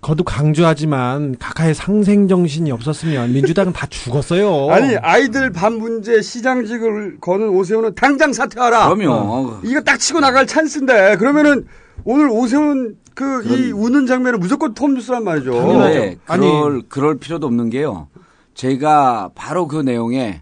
거듭 0.00 0.24
강조하지만 0.24 1.36
각하의 1.38 1.74
상생 1.74 2.26
정신이 2.26 2.72
없었으면 2.72 3.32
민주당은 3.32 3.72
다 3.72 3.86
죽었어요. 3.86 4.70
아니 4.70 4.96
아이들 4.96 5.50
밥 5.52 5.72
문제 5.72 6.22
시장직을 6.22 7.18
거는 7.20 7.50
오세훈은 7.50 7.94
당장 7.94 8.32
사퇴하라. 8.32 8.92
그럼요. 8.94 9.58
이거 9.62 9.80
딱 9.82 9.98
치고 9.98 10.20
나갈 10.20 10.46
찬스인데 10.46 11.16
그러면은 11.16 11.66
오늘 12.04 12.28
오세훈 12.30 12.96
그 13.14 13.42
이 13.44 13.70
우는 13.72 14.06
장면은 14.06 14.40
무조건 14.40 14.72
톱뉴스란 14.72 15.22
말이죠. 15.24 15.50
그런데 15.52 16.16
그럴, 16.24 16.82
그럴 16.88 17.18
필요도 17.18 17.46
없는 17.46 17.68
게요. 17.68 18.08
제가 18.54 19.30
바로 19.34 19.68
그 19.68 19.82
내용에 19.82 20.40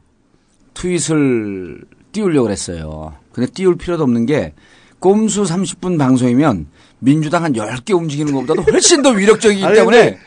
트윗을 0.79 1.83
띄우려고 2.13 2.51
했어요. 2.51 3.15
근데 3.33 3.51
띄울 3.51 3.77
필요도 3.77 4.05
없는 4.05 4.27
게 4.27 4.55
꼼수 5.01 5.43
30분 5.43 5.99
방송이면 5.99 6.67
민주당 7.01 7.45
한 7.45 7.53
10개 7.53 7.97
움직이는 7.97 8.33
것보다도 8.33 8.63
훨씬 8.73 9.03
더 9.03 9.11
위력적이기 9.11 9.65
아니, 9.65 9.75
때문에 9.75 10.19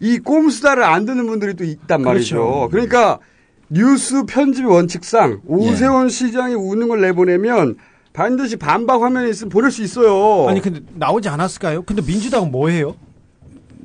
이 0.00 0.18
꼼수다를 0.18 0.82
안 0.84 1.06
듣는 1.06 1.26
분들이 1.26 1.54
또 1.54 1.64
있단 1.64 2.02
말이죠. 2.02 2.36
그렇죠. 2.36 2.68
그러니까 2.70 3.18
뉴스 3.68 4.24
편집 4.24 4.66
원칙상 4.66 5.42
오세훈 5.46 6.08
시장이 6.08 6.54
우는 6.54 6.88
걸 6.88 7.00
내보내면 7.00 7.76
반드시 8.12 8.56
반박 8.56 9.02
화면이 9.02 9.30
있으면 9.30 9.50
보낼 9.50 9.70
수 9.70 9.82
있어요. 9.82 10.48
아니 10.48 10.60
근데 10.60 10.80
나오지 10.94 11.28
않았을까요? 11.28 11.82
근데 11.82 12.02
민주당은 12.02 12.50
뭐 12.50 12.68
해요? 12.68 12.94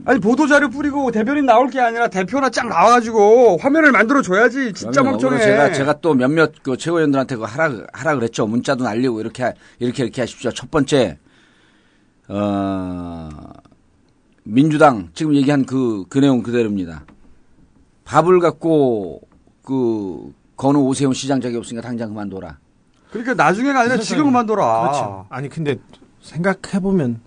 아니 0.06 0.20
보도 0.20 0.48
자료 0.48 0.70
뿌리고 0.70 1.12
대변인 1.12 1.46
나올 1.46 1.70
게 1.70 1.80
아니라 1.80 2.08
대표나 2.08 2.50
쫙 2.50 2.68
나와가지고 2.68 3.58
화면을 3.58 3.92
만들어 3.92 4.22
줘야지 4.22 4.74
진짜. 4.74 5.04
멍청해. 5.04 5.40
제가 5.40 5.72
제가 5.74 6.00
또 6.02 6.14
몇몇 6.16 6.54
그 6.64 6.76
최고위원들한테 6.78 7.36
그 7.36 7.44
하라 7.44 7.72
하라 7.94 8.16
그랬죠. 8.16 8.48
문자도 8.48 8.84
날리고 8.84 9.20
이렇게 9.22 9.44
하- 9.44 9.54
이렇게 9.80 10.04
이렇게 10.04 10.22
하십시오. 10.22 10.52
첫 10.52 10.72
번째 10.72 11.20
어 12.30 13.30
민주당 14.44 15.10
지금 15.14 15.36
얘기한 15.36 15.66
그그 15.66 16.18
내용 16.20 16.42
그대로입니다. 16.42 17.04
밥을 18.06 18.40
갖고 18.40 19.22
그 19.64 20.34
건우 20.58 20.80
오세훈 20.88 21.14
시장 21.14 21.40
적이 21.42 21.58
없으니까 21.58 21.86
당장 21.88 22.10
그만둬라. 22.10 22.58
그러니까 23.12 23.34
나중에가 23.36 23.82
아니라 23.82 23.98
지금 23.98 24.26
그만둬라. 24.26 24.82
그렇죠. 24.82 25.26
아니 25.30 25.48
근데 25.50 25.78
생각해 26.22 26.80
보면 26.82 27.20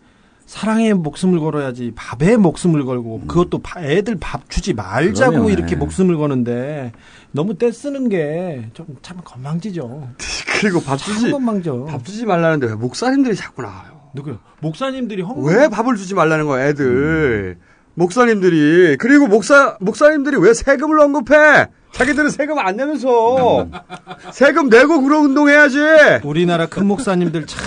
사랑의 0.46 0.94
목숨을 0.94 1.40
걸어야지 1.40 1.92
밥에 1.96 2.36
목숨을 2.36 2.84
걸고 2.84 3.22
그것도 3.26 3.58
바- 3.58 3.80
애들 3.82 4.16
밥 4.20 4.48
주지 4.50 4.74
말자고 4.74 5.30
그럼요. 5.32 5.50
이렇게 5.50 5.70
네. 5.74 5.76
목숨을 5.76 6.16
거는데 6.16 6.92
너무 7.32 7.56
떼쓰는 7.58 8.08
게 8.08 8.68
좀 8.74 8.86
참 9.02 9.18
건방지죠. 9.24 10.08
그리고 10.60 10.80
밥참 10.80 11.14
주지 11.14 11.30
건방져. 11.30 11.84
밥 11.88 12.04
주지 12.04 12.24
말라는데 12.26 12.66
왜 12.68 12.74
목사님들이 12.74 13.34
자꾸 13.34 13.62
나와요? 13.62 14.10
누구요? 14.14 14.38
목사님들이 14.60 15.22
헌금 15.22 15.44
왜 15.46 15.68
밥을 15.68 15.96
주지 15.96 16.14
말라는 16.14 16.46
거야, 16.46 16.68
애들. 16.68 17.58
목사님들이. 17.94 18.96
그리고 18.98 19.26
목사, 19.26 19.76
목사님들이 19.80 20.36
왜 20.36 20.52
세금을 20.54 20.98
언급해? 21.00 21.66
자기들은 21.92 22.30
세금 22.30 22.58
안 22.58 22.76
내면서. 22.76 23.68
세금 24.32 24.68
내고 24.68 25.00
그런 25.02 25.26
운동해야지. 25.26 25.78
우리나라 26.24 26.66
큰 26.66 26.86
목사님들 26.86 27.46
참 27.46 27.60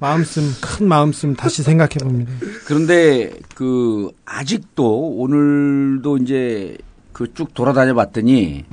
마음씀 0.00 0.42
큰 0.62 0.88
마음씀 0.88 1.34
다시 1.34 1.62
생각해 1.62 1.90
봅니다. 2.02 2.32
그런데 2.66 3.30
그 3.54 4.10
아직도 4.24 5.16
오늘도 5.18 6.16
이제 6.18 6.76
그 7.12 7.26
쭉 7.34 7.52
돌아다녀 7.52 7.92
봤더니 7.94 8.64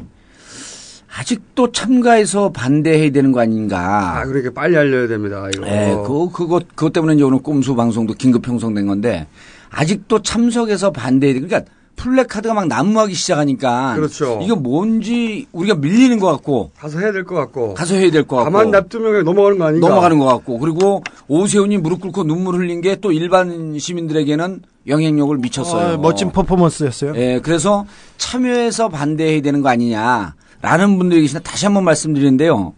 아직도 1.20 1.72
참가해서 1.74 2.52
반대해야 2.54 3.12
되는 3.12 3.32
거 3.34 3.42
아닌가. 3.42 4.20
아, 4.20 4.26
그러니까 4.26 4.52
빨리 4.54 4.78
알려야 4.78 5.08
됩니다, 5.08 5.48
이거. 5.54 5.68
예, 5.68 5.96
그, 6.06 6.30
그것, 6.32 6.68
그것 6.76 6.94
때문에 6.94 7.16
이제 7.16 7.24
오늘 7.24 7.40
꼼수 7.40 7.76
방송도 7.76 8.13
긴급 8.13 8.48
형성된 8.48 8.86
건데, 8.86 9.26
아직도 9.72 10.22
참석해서 10.22 10.92
반대해야 10.92 11.40
돼. 11.40 11.48
그러니까 11.48 11.70
플래카드가 11.98 12.54
막 12.54 12.68
난무하기 12.68 13.14
시작하니까. 13.14 13.96
그렇죠. 13.96 14.40
이게 14.42 14.54
뭔지 14.54 15.48
우리가 15.52 15.76
밀리는 15.76 16.18
것 16.20 16.28
같고, 16.28 16.72
가서 16.80 17.00
해야 17.00 17.12
될 17.12 17.26
것 17.26 17.36
같고. 17.36 17.74
가서 17.74 17.96
해야 17.96 18.10
될 18.10 18.24
것 18.26 18.38
같고. 18.38 18.52
가만 18.52 18.72
그냥 18.72 19.24
넘어가는 19.26 19.58
거 19.58 19.66
아닌가? 19.66 19.90
넘어가는 19.90 20.18
것 20.20 20.26
같고. 20.26 20.60
그리고 20.60 21.04
오세훈이 21.28 21.78
무릎 21.80 22.00
꿇고 22.02 22.24
눈물 22.24 22.56
흘린 22.56 22.80
게 22.82 22.96
또 23.02 23.12
일반 23.12 23.78
시민들에게는 23.78 24.62
영향력을 24.88 25.38
미쳤어요. 25.38 25.96
어, 25.96 25.98
멋진 25.98 26.32
퍼포먼스였어요. 26.32 27.14
예, 27.18 27.42
그래서 27.44 27.86
참여해서 28.18 28.88
반대해야 28.90 29.42
되는 29.42 29.62
거 29.62 29.70
아니냐라는 29.70 30.98
분들이 30.98 31.22
계신데 31.24 31.44
다시 31.44 31.66
한번 31.66 31.84
말씀드리는데요. 31.84 32.74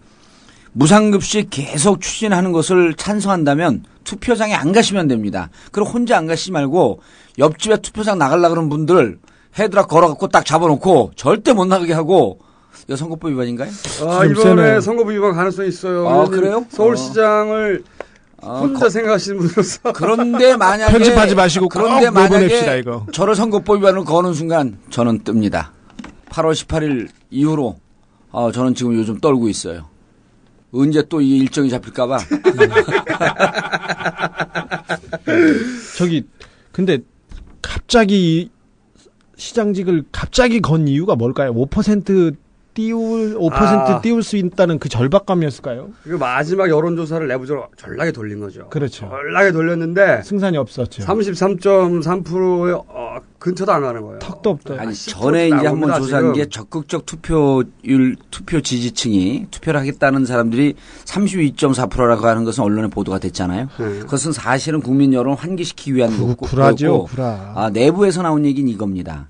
무상급식 0.71 1.49
계속 1.49 2.01
추진하는 2.01 2.51
것을 2.51 2.93
찬성한다면 2.95 3.84
투표장에 4.13 4.55
안 4.55 4.71
가시면 4.71 5.07
됩니다. 5.07 5.49
그럼 5.71 5.87
혼자 5.87 6.17
안 6.17 6.25
가시지 6.25 6.51
말고 6.51 7.01
옆집에 7.37 7.77
투표장 7.77 8.17
나가려 8.17 8.49
그러는 8.49 8.67
분들 8.69 9.19
헤드락 9.57 9.87
걸어갖고 9.87 10.27
딱 10.29 10.45
잡아놓고 10.45 11.11
절대 11.15 11.53
못 11.53 11.65
나가게 11.65 11.93
하고 11.93 12.39
이거 12.87 12.95
선거법 12.95 13.31
위반인가요? 13.31 13.69
아, 14.07 14.25
이번에 14.25 14.81
선거부 14.81 15.11
위반 15.11 15.33
가능성이 15.33 15.69
있어요. 15.69 16.07
아, 16.09 16.25
그래요? 16.27 16.65
서울시장을 16.69 17.83
어, 18.41 18.59
혼자 18.61 18.79
거- 18.85 18.89
생각하시는 18.89 19.37
분으로서. 19.37 19.91
그런데 19.93 20.55
만약에 20.57 20.91
편집하지 20.93 21.35
마시고 21.35 21.67
그런데 21.69 22.07
꼭 22.07 22.13
만약에 22.13 22.33
내보냅시다, 22.35 22.75
이거. 22.75 23.05
저를 23.11 23.35
선거법 23.35 23.77
위반을 23.77 24.05
거는 24.05 24.33
순간 24.33 24.77
저는 24.89 25.19
뜹니다. 25.23 25.67
8월 26.31 26.53
18일 26.53 27.09
이후로 27.29 27.77
어, 28.31 28.51
저는 28.51 28.73
지금 28.75 28.95
요즘 28.95 29.19
떨고 29.19 29.49
있어요. 29.49 29.88
언제 30.71 31.01
또 31.08 31.21
이 31.21 31.38
일정이 31.38 31.69
잡힐까봐. 31.69 32.17
저기 35.97 36.23
근데 36.71 36.99
갑자기 37.62 38.41
이 38.41 38.49
시장직을 39.36 40.05
갑자기 40.12 40.60
건 40.60 40.88
이유가 40.88 41.15
뭘까요? 41.15 41.53
5% 41.53 42.36
띄울 42.73 43.38
5% 43.38 43.51
아. 43.51 44.01
띄울 44.01 44.23
수 44.23 44.38
있다는 44.38 44.79
그 44.79 44.89
절박감이었을까요? 44.89 45.89
그 46.03 46.10
마지막 46.10 46.69
여론조사를 46.69 47.27
내부적으로 47.27 47.67
전락에 47.77 48.12
돌린 48.12 48.39
거죠. 48.39 48.69
그렇죠. 48.69 49.10
전락에 49.10 49.51
돌렸는데 49.51 50.21
승산이 50.23 50.58
없었죠. 50.58 51.03
33.3%의 51.03 52.73
어, 52.88 53.17
근처도 53.39 53.71
안 53.71 53.82
가는 53.82 54.01
거예요. 54.01 54.19
턱도 54.19 54.49
없다. 54.49 54.75
아니 54.79 54.93
십 54.93 55.10
전에 55.12 55.47
이제 55.47 55.55
나옵니다, 55.55 55.71
한번 55.71 56.01
조사한 56.01 56.23
지금. 56.25 56.34
게 56.34 56.49
적극적 56.49 57.05
투표율 57.05 58.15
투표 58.32 58.62
지지층이 58.62 59.47
투표를 59.49 59.79
하겠다는 59.79 60.25
사람들이 60.25 60.75
32.4%라고 61.05 62.27
하는 62.27 62.43
것은 62.43 62.63
언론에 62.63 62.88
보도가 62.89 63.19
됐잖아요. 63.19 63.69
네. 63.79 63.99
그것은 63.99 64.32
사실은 64.32 64.82
국민 64.82 65.13
여론 65.13 65.34
을 65.34 65.39
환기시키기 65.39 65.95
위한 65.95 66.17
거고 66.17 66.36
구라죠, 66.36 67.05
구라. 67.05 67.53
아, 67.55 67.69
내부에서 67.71 68.21
나온 68.21 68.45
얘기는 68.45 68.69
이겁니다. 68.69 69.27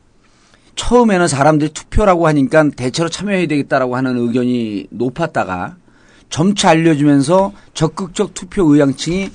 처음에는 0.80 1.28
사람들이 1.28 1.72
투표라고 1.74 2.26
하니까 2.28 2.70
대체로 2.70 3.10
참여해야 3.10 3.48
되겠다라고 3.48 3.98
하는 3.98 4.18
의견이 4.18 4.88
높았다가 4.92 5.76
점차 6.30 6.70
알려주면서 6.70 7.52
적극적 7.74 8.34
투표 8.34 8.64
의향층이 8.64 9.30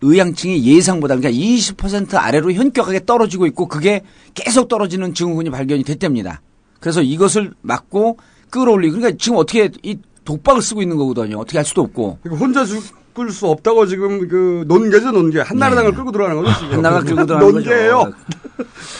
의향층이 0.00 0.64
예상보다 0.64 1.16
그러니까 1.16 1.38
20% 1.38 2.14
아래로 2.14 2.52
현격하게 2.52 3.04
떨어지고 3.04 3.46
있고 3.48 3.68
그게 3.68 4.00
계속 4.32 4.68
떨어지는 4.68 5.12
증후군이 5.12 5.50
발견이 5.50 5.84
됐답니다. 5.84 6.40
그래서 6.80 7.02
이것을 7.02 7.52
막고 7.60 8.16
끌어올리고 8.48 8.96
그러니까 8.96 9.18
지금 9.20 9.36
어떻게 9.36 9.68
이 9.82 9.98
독박을 10.24 10.62
쓰고 10.62 10.80
있는 10.80 10.96
거거든요. 10.96 11.38
어떻게 11.38 11.58
할 11.58 11.66
수도 11.66 11.82
없고. 11.82 12.18
이거 12.24 12.34
혼자 12.34 12.64
죽 12.64 12.82
을수 13.18 13.46
없다고 13.48 13.86
지금 13.86 14.26
그 14.28 14.64
논개죠, 14.66 15.10
논개. 15.12 15.40
한나라당을 15.40 15.92
끌고 15.92 16.12
들어가는 16.12 16.42
거죠, 16.42 16.54
지금. 16.54 16.68
네. 16.68 16.74
한나라를 16.76 17.04
끌고 17.04 17.26
들어가는 17.26 17.52
거죠. 17.52 17.68
논개예요. 17.70 18.12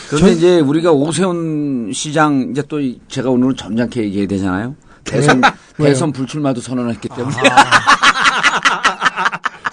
그런데 0.09 0.31
이제 0.33 0.59
우리가 0.59 0.91
오세훈 0.91 1.91
시장 1.93 2.49
이제 2.51 2.61
또 2.67 2.79
이- 2.79 2.99
제가 3.07 3.29
오늘은 3.31 3.55
점잖게 3.55 4.03
얘기해야 4.03 4.27
되잖아요. 4.27 4.75
대선 5.03 5.41
왜요? 5.43 5.53
대선 5.89 6.11
불출마도 6.11 6.61
선언했기 6.61 7.09
때문에 7.09 7.35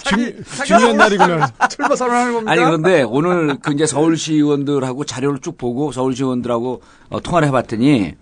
중, 0.05 0.43
중요한 0.65 0.97
날이구나. 0.97 1.49
출마 1.69 1.95
선언하는 1.95 2.33
겁니까? 2.33 2.53
아니 2.53 2.63
그런데 2.65 3.03
오늘 3.03 3.57
그 3.61 3.73
이제 3.73 3.87
서울시 3.87 4.35
의원들하고 4.35 5.05
자료를 5.05 5.39
쭉 5.41 5.57
보고 5.57 5.93
서울시 5.93 6.23
의원들하고 6.23 6.83
어, 7.11 7.21
통화를 7.21 7.47
해봤더니 7.49 8.15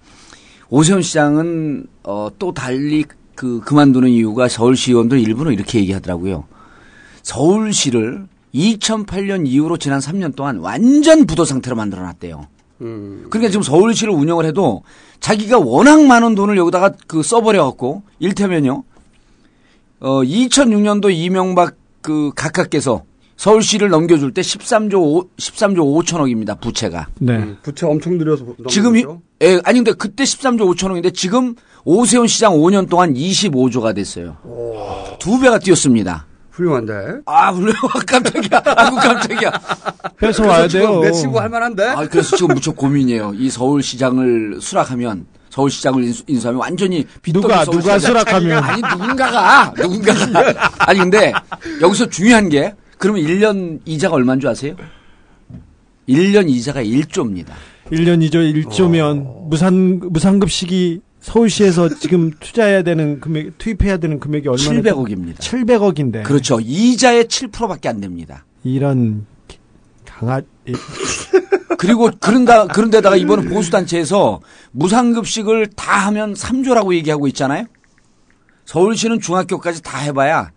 오세훈 0.68 1.00
시장은 1.00 1.86
어, 2.02 2.28
또 2.38 2.52
달리 2.52 3.04
그 3.38 3.60
그만두는 3.60 4.08
이유가 4.08 4.48
서울시 4.48 4.90
의원들 4.90 5.20
일부는 5.20 5.52
이렇게 5.52 5.78
얘기하더라고요. 5.78 6.48
서울시를 7.22 8.26
2008년 8.52 9.46
이후로 9.46 9.76
지난 9.76 10.00
3년 10.00 10.34
동안 10.34 10.58
완전 10.58 11.24
부도 11.24 11.44
상태로 11.44 11.76
만들어 11.76 12.02
놨대요. 12.02 12.48
음. 12.80 13.26
그러니까 13.30 13.52
지금 13.52 13.62
서울시를 13.62 14.12
운영을 14.12 14.44
해도 14.44 14.82
자기가 15.20 15.60
워낙 15.60 16.02
많은 16.04 16.34
돈을 16.34 16.56
여기다가 16.56 16.94
그 17.06 17.22
써버려 17.22 17.64
갖고 17.64 18.02
일테면요. 18.18 18.82
어 20.00 20.22
2006년도 20.22 21.14
이명박 21.14 21.76
그 22.02 22.32
각하께서 22.34 23.04
서울시를 23.36 23.88
넘겨줄 23.88 24.34
때 24.34 24.40
13조 24.40 24.94
5, 24.94 25.28
13조 25.36 25.76
5천억입니다 26.04 26.60
부채가. 26.60 27.06
네. 27.20 27.36
음, 27.36 27.56
부채 27.62 27.86
엄청 27.86 28.18
들여서 28.18 28.44
지금 28.68 28.96
이? 28.96 29.04
예, 29.42 29.60
아니 29.62 29.78
근데 29.78 29.92
그때 29.92 30.24
13조 30.24 30.74
5천억인데 30.74 31.14
지금 31.14 31.54
오세훈 31.90 32.26
시장 32.26 32.52
5년 32.52 32.86
동안 32.86 33.14
25조가 33.14 33.94
됐어요. 33.94 34.36
두 35.18 35.40
배가 35.40 35.58
뛰었습니다. 35.58 36.26
훌륭한데. 36.50 37.20
아, 37.24 37.50
물론 37.50 37.74
깜짝이야. 38.06 38.60
아구 38.76 38.96
깜짝이야. 38.96 39.50
그래서 40.16 40.68
지금 40.68 40.86
돼요. 40.86 41.00
내 41.00 41.12
친구 41.12 41.40
할 41.40 41.48
만한데? 41.48 41.84
아, 41.84 42.06
그래서 42.06 42.36
지금 42.36 42.54
무척 42.54 42.76
고민이에요. 42.76 43.32
이 43.36 43.48
서울시장을 43.48 44.58
수락하면 44.60 45.24
서울시장을 45.48 46.04
인수, 46.04 46.24
인수하면 46.26 46.60
완전히 46.60 47.06
누가, 47.22 47.64
누가. 47.64 47.98
수락하면. 47.98 48.62
아니 48.62 48.82
누군가가 48.82 49.72
누군가가 49.74 50.70
아니 50.80 50.98
근데 50.98 51.32
여기서 51.80 52.10
중요한 52.10 52.50
게 52.50 52.74
그러면 52.98 53.22
1년 53.22 53.80
이자가 53.86 54.16
얼마인 54.16 54.40
줄 54.40 54.50
아세요? 54.50 54.76
1년 56.06 56.50
이자가 56.50 56.82
1조입니다. 56.82 57.52
1년 57.90 58.28
2조 58.28 58.66
1조면 58.66 59.48
무상 59.48 60.00
무상급식이 60.02 61.00
서울시에서 61.28 61.90
지금 61.90 62.30
투자해야 62.40 62.82
되는 62.82 63.20
금액 63.20 63.58
투입해야 63.58 63.98
되는 63.98 64.18
금액이 64.18 64.48
얼마나 64.48 64.80
700억입니다. 64.80 65.36
700억인데. 65.38 66.22
그렇죠. 66.24 66.58
이자의 66.58 67.26
7%밖에 67.26 67.88
안 67.90 68.00
됩니다. 68.00 68.46
이런 68.64 69.26
강아 70.06 70.40
이- 70.66 70.72
그리고 71.76 72.10
그런가 72.18 72.66
그런데다가 72.66 73.16
이번에 73.16 73.46
보수 73.48 73.70
단체에서 73.70 74.40
무상급식을 74.72 75.68
다 75.76 76.06
하면 76.06 76.32
3조라고 76.32 76.94
얘기하고 76.94 77.28
있잖아요. 77.28 77.66
서울시는 78.64 79.20
중학교까지 79.20 79.82
다 79.82 79.98
해봐야 79.98 80.50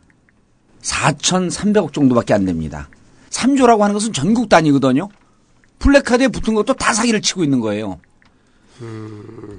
4,300억 0.81 1.91
정도밖에 1.93 2.33
안 2.33 2.45
됩니다. 2.45 2.87
3조라고 3.29 3.79
하는 3.79 3.93
것은 3.93 4.13
전국 4.13 4.47
단위거든요. 4.49 5.09
플래카드에 5.79 6.29
붙은 6.29 6.53
것도 6.53 6.73
다 6.75 6.93
사기를 6.93 7.21
치고 7.21 7.43
있는 7.43 7.59
거예요. 7.59 7.99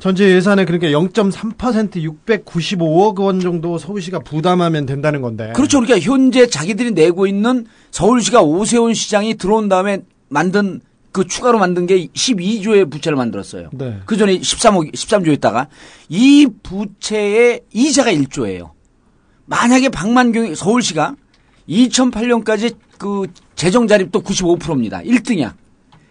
전체 0.00 0.28
예산의 0.28 0.66
그러니까 0.66 0.88
0.3% 0.88 2.16
695억 2.26 3.20
원 3.20 3.40
정도 3.40 3.78
서울시가 3.78 4.20
부담하면 4.20 4.86
된다는 4.86 5.20
건데. 5.22 5.52
그렇죠. 5.54 5.80
그러니까 5.80 6.04
현재 6.04 6.46
자기들이 6.46 6.92
내고 6.92 7.26
있는 7.26 7.66
서울시가 7.90 8.42
오세훈 8.42 8.94
시장이 8.94 9.34
들어온 9.34 9.68
다음에 9.68 10.02
만든 10.28 10.80
그 11.12 11.26
추가로 11.26 11.58
만든 11.58 11.86
게 11.86 12.06
12조의 12.06 12.90
부채를 12.90 13.16
만들었어요. 13.16 13.68
네. 13.72 14.00
그 14.06 14.16
전에 14.16 14.38
13억, 14.38 14.92
13조였다가 14.92 15.68
이 16.08 16.48
부채의 16.62 17.60
이자가 17.72 18.12
1조예요. 18.12 18.70
만약에 19.44 19.90
박만경이 19.90 20.56
서울시가 20.56 21.14
2008년까지 21.68 22.76
그 22.98 23.26
재정 23.54 23.86
자립도 23.86 24.22
95%입니다. 24.22 25.00
1등이야. 25.02 25.52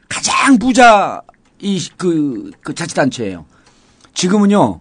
가장 0.08 0.60
부자 0.60 1.22
이그 1.62 2.52
그 2.62 2.74
자치단체예요. 2.76 3.46
지금은요 4.14 4.80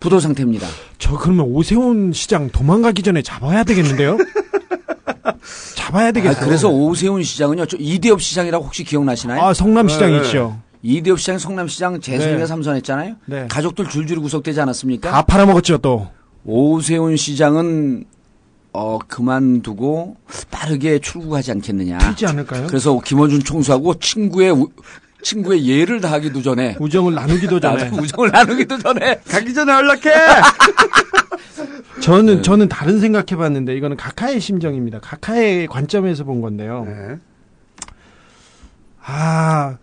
부도 0.00 0.20
상태입니다. 0.20 0.66
저 0.98 1.16
그러면 1.18 1.46
오세훈 1.46 2.12
시장 2.12 2.48
도망가기 2.50 3.02
전에 3.02 3.22
잡아야 3.22 3.64
되겠는데요? 3.64 4.16
잡아야 5.74 6.08
아, 6.08 6.12
되겠어요. 6.12 6.44
그래서 6.44 6.68
오세훈 6.68 7.22
시장은요 7.22 7.66
저 7.66 7.76
이대엽 7.78 8.22
시장이라고 8.22 8.64
혹시 8.64 8.84
기억나시나요? 8.84 9.40
아, 9.42 9.54
성남 9.54 9.88
시장 9.88 10.12
있죠. 10.14 10.60
이대엽 10.82 11.18
시장 11.18 11.38
성남 11.38 11.66
시장 11.66 12.00
재선이가 12.00 12.38
네. 12.38 12.46
삼선했잖아요. 12.46 13.16
네. 13.26 13.46
가족들 13.48 13.88
줄줄이 13.88 14.20
구속되지 14.20 14.60
않았습니까? 14.60 15.10
다 15.10 15.22
팔아먹었죠 15.22 15.78
또. 15.78 16.08
오세훈 16.44 17.16
시장은 17.16 18.04
어 18.72 18.98
그만두고 19.08 20.16
빠르게 20.50 21.00
출국하지 21.00 21.50
않겠느냐. 21.52 21.98
튀지 21.98 22.26
않을까요? 22.26 22.66
그래서 22.68 22.98
김어준 23.00 23.40
총수하고 23.40 23.98
친구의 23.98 24.52
우- 24.52 24.70
친구의 25.22 25.66
예를 25.66 26.00
다하기도 26.00 26.42
전에 26.42 26.76
우정을 26.78 27.14
나누기도 27.14 27.60
전에. 27.60 27.88
우정을 27.88 28.30
나누기도 28.30 28.78
전에 28.78 29.20
가기 29.28 29.52
전에 29.52 29.72
연락해. 29.72 30.10
저는 32.00 32.36
네. 32.36 32.42
저는 32.42 32.68
다른 32.68 33.00
생각해봤는데 33.00 33.76
이거는 33.76 33.96
각하의 33.96 34.40
심정입니다. 34.40 35.00
각하의 35.00 35.66
관점에서 35.66 36.24
본 36.24 36.40
건데요. 36.40 36.84
네. 36.86 37.18
아 39.04 39.78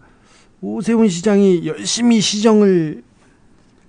오세훈 0.62 1.10
시장이 1.10 1.68
열심히 1.68 2.22
시정을 2.22 3.04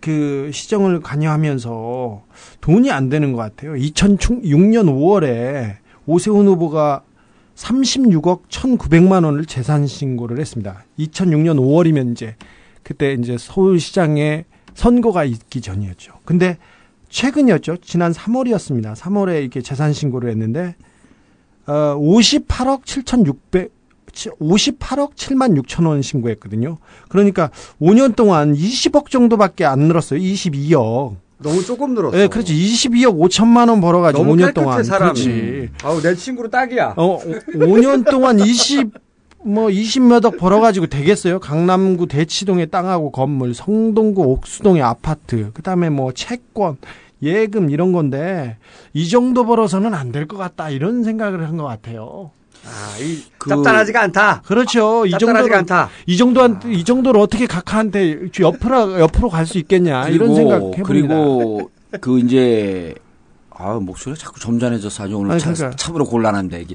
그 0.01 0.51
시정을 0.53 1.01
관여하면서 1.01 2.25
돈이 2.61 2.91
안 2.91 3.09
되는 3.09 3.33
것 3.33 3.39
같아요. 3.39 3.73
2006년 3.73 4.87
5월에 4.87 5.77
오세훈 6.07 6.47
후보가 6.47 7.03
36억 7.57 8.49
1,900만 8.49 9.25
원을 9.25 9.47
재산 9.47 9.87
신고를 9.87 10.38
했습니다. 10.38 10.85
2006년 10.99 11.59
5월이면 11.59 12.12
이제 12.12 12.37
그때 12.83 13.14
이제 13.14 13.37
서울시장에 13.38 14.45
선거가 14.75 15.25
있기 15.25 15.61
전이었죠. 15.61 16.12
근데 16.25 16.59
최근이었죠. 17.09 17.79
지난 17.79 18.12
3월이었습니다. 18.12 18.95
3월에 18.95 19.40
이렇게 19.40 19.62
재산 19.62 19.92
신고를 19.92 20.31
했는데 20.31 20.77
어 21.66 21.97
58억 21.99 22.85
7,600 22.85 23.75
58억 24.16 25.14
7만 25.14 25.61
6천 25.62 25.87
원 25.87 26.01
신고했거든요. 26.01 26.79
그러니까 27.09 27.51
5년 27.81 28.16
동안 28.16 28.55
20억 28.55 29.11
정도밖에 29.11 29.64
안 29.64 29.81
늘었어요. 29.81 30.21
22억. 30.21 31.16
너무 31.38 31.62
조금 31.64 31.94
늘었어. 31.94 32.16
네, 32.16 32.29
그렇지. 32.29 32.55
22억 32.55 33.18
5천만 33.18 33.68
원 33.68 33.81
벌어가지고 33.81 34.22
너무 34.25 34.35
5년 34.37 34.46
깨끗해, 34.46 34.53
동안. 34.55 34.83
사람이. 34.85 35.12
그렇지. 35.22 35.70
아우 35.83 36.01
내 36.01 36.14
친구로 36.14 36.49
딱이야. 36.51 36.94
어, 36.96 37.20
5년 37.55 38.11
동안 38.11 38.38
20, 38.40 38.90
뭐 39.44 39.68
20몇억 39.68 40.38
벌어가지고 40.38 40.87
되겠어요? 40.87 41.38
강남구 41.40 42.07
대치동의 42.09 42.68
땅하고 42.70 43.11
건물, 43.12 43.55
성동구 43.55 44.22
옥수동의 44.22 44.83
아파트, 44.83 45.51
그 45.53 45.62
다음에 45.62 45.90
뭐 45.90 46.12
채권, 46.12 46.79
예금 47.22 47.70
이런 47.70 47.92
건데, 47.92 48.57
이 48.92 49.09
정도 49.09 49.44
벌어서는 49.46 49.94
안 49.94 50.12
될 50.12 50.27
것 50.27 50.37
같다, 50.37 50.70
이런 50.70 51.05
생각을 51.05 51.46
한 51.49 51.57
것 51.57 51.64
같아요. 51.64 52.31
아, 52.67 52.99
이 52.99 53.23
짭짤하지가 53.49 54.03
않다. 54.03 54.43
그렇죠. 54.45 55.07
이 55.07 55.11
정도로 55.13 55.55
않다. 55.57 55.89
이 56.07 56.17
정도 56.17 56.47
이 56.67 56.85
정도로 56.85 57.21
어떻게 57.21 57.47
각하한테 57.47 58.29
옆으로 58.41 59.01
옆으로 59.01 59.29
갈 59.31 59.47
수 59.47 59.59
있겠냐 59.59 60.09
이런 60.09 60.35
생각 60.35 60.55
해봅니다. 60.57 60.83
그리고 60.85 61.71
그 62.01 62.19
이제 62.19 62.95
아 63.51 63.75
목소리가 63.81 64.21
자꾸 64.21 64.41
점잖해져서 64.41 65.05
아주 65.05 65.17
오늘 65.17 65.33
아니, 65.33 65.41
참, 65.41 65.55
그러니까. 65.55 65.77
참으로 65.77 66.05
곤란한데 66.05 66.63
이게 66.63 66.75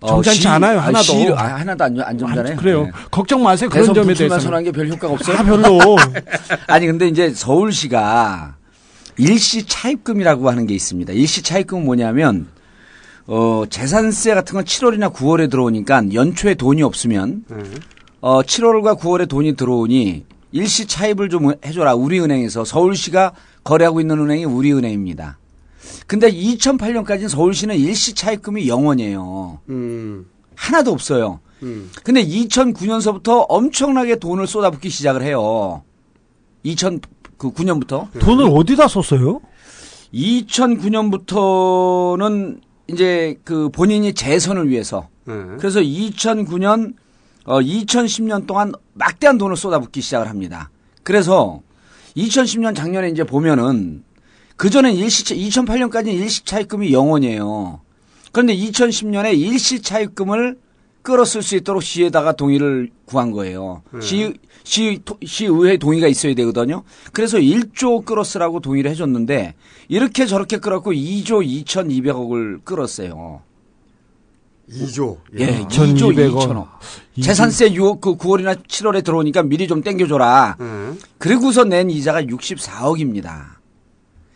어, 0.00 0.08
점잖지 0.08 0.40
시- 0.42 0.48
않아요, 0.48 0.78
아, 0.78 0.82
하나도. 0.86 1.02
시- 1.04 1.28
아, 1.34 1.56
하나도 1.56 1.84
안, 1.84 2.00
안 2.02 2.18
점잖아요. 2.18 2.52
아, 2.52 2.56
그래요. 2.56 2.84
네. 2.84 2.90
걱정 3.10 3.42
마세요. 3.42 3.70
그런 3.70 3.82
대선 3.84 3.94
점에 3.94 4.06
불출마 4.08 4.28
대해서는. 4.36 4.40
선언한 4.44 4.64
게 4.64 4.70
별 4.72 4.88
효과가 4.88 5.14
없어요. 5.14 5.38
아, 5.38 5.42
별로. 5.42 5.96
아니 6.68 6.86
근데 6.86 7.08
이제 7.08 7.32
서울시가 7.32 8.56
일시 9.16 9.66
차입금이라고 9.66 10.50
하는 10.50 10.66
게 10.66 10.74
있습니다. 10.74 11.12
일시 11.14 11.42
차입금은 11.42 11.84
뭐냐면 11.86 12.48
어 13.26 13.64
재산세 13.68 14.34
같은 14.34 14.54
건 14.54 14.64
7월이나 14.64 15.12
9월에 15.12 15.50
들어오니까 15.50 16.12
연초에 16.12 16.54
돈이 16.54 16.82
없으면 16.82 17.44
어 18.20 18.42
7월과 18.42 18.98
9월에 18.98 19.28
돈이 19.28 19.56
들어오니 19.56 20.24
일시 20.52 20.86
차입을 20.86 21.30
좀 21.30 21.52
해줘라. 21.64 21.94
우리은행에서 21.94 22.64
서울시가 22.64 23.32
거래하고 23.64 24.00
있는 24.00 24.20
은행이 24.20 24.44
우리은행입니다. 24.44 25.38
근데 26.06 26.30
2008년까지는 26.30 27.28
서울시는 27.28 27.76
일시 27.76 28.14
차입금이 28.14 28.66
0원이에요. 28.66 29.58
음. 29.68 30.26
하나도 30.54 30.92
없어요. 30.92 31.40
음. 31.62 31.90
근데 32.04 32.24
2009년서부터 32.24 33.46
엄청나게 33.48 34.20
돈을 34.20 34.46
쏟아붓기 34.46 34.90
시작을 34.90 35.22
해요. 35.22 35.82
2009년부터. 36.64 38.06
돈을 38.20 38.44
어디다 38.52 38.86
썼어요? 38.86 39.40
2009년부터는 40.14 42.60
이제 42.88 43.38
그 43.44 43.68
본인이 43.70 44.12
재선을 44.12 44.68
위해서. 44.68 45.08
네. 45.24 45.34
그래서 45.58 45.80
2009년, 45.80 46.94
어, 47.44 47.60
2010년 47.60 48.46
동안 48.46 48.72
막대한 48.92 49.38
돈을 49.38 49.56
쏟아붓기 49.56 50.00
시작을 50.00 50.28
합니다. 50.28 50.70
그래서 51.02 51.60
2010년 52.16 52.74
작년에 52.74 53.08
이제 53.08 53.24
보면은 53.24 54.04
그 54.56 54.70
전엔 54.70 54.94
일시, 54.94 55.24
2008년까지는 55.24 56.08
일시 56.14 56.44
차입금이 56.44 56.90
0원이에요. 56.90 57.80
그런데 58.32 58.56
2010년에 58.56 59.36
일시 59.38 59.82
차입금을 59.82 60.58
끌었을 61.04 61.42
수 61.42 61.54
있도록 61.54 61.82
시에다가 61.82 62.32
동의를 62.32 62.90
구한 63.04 63.30
거예요. 63.30 63.82
네. 63.92 64.00
시, 64.00 64.34
시, 64.64 65.00
토- 65.04 65.18
시의회 65.24 65.76
동의가 65.76 66.08
있어야 66.08 66.34
되거든요. 66.34 66.82
그래서 67.12 67.36
1조 67.38 68.06
끌었으라고 68.06 68.60
동의를 68.60 68.90
해줬는데 68.90 69.54
이렇게 69.88 70.24
저렇게 70.26 70.56
끌었고 70.58 70.92
2조 70.92 71.46
2,200억을 71.66 72.64
끌었어요. 72.64 73.42
2조. 74.70 75.18
예, 75.38 75.60
2,200억. 75.60 75.94
2조 75.94 76.32
2천억. 76.32 76.68
재산세 77.20 77.70
6월, 77.72 78.00
그 78.00 78.16
9월이나 78.16 78.64
7월에 78.66 79.04
들어오니까 79.04 79.42
미리 79.42 79.68
좀 79.68 79.82
땡겨줘라. 79.82 80.56
네. 80.58 80.64
그리고서 81.18 81.64
낸 81.64 81.90
이자가 81.90 82.22
64억입니다. 82.22 83.42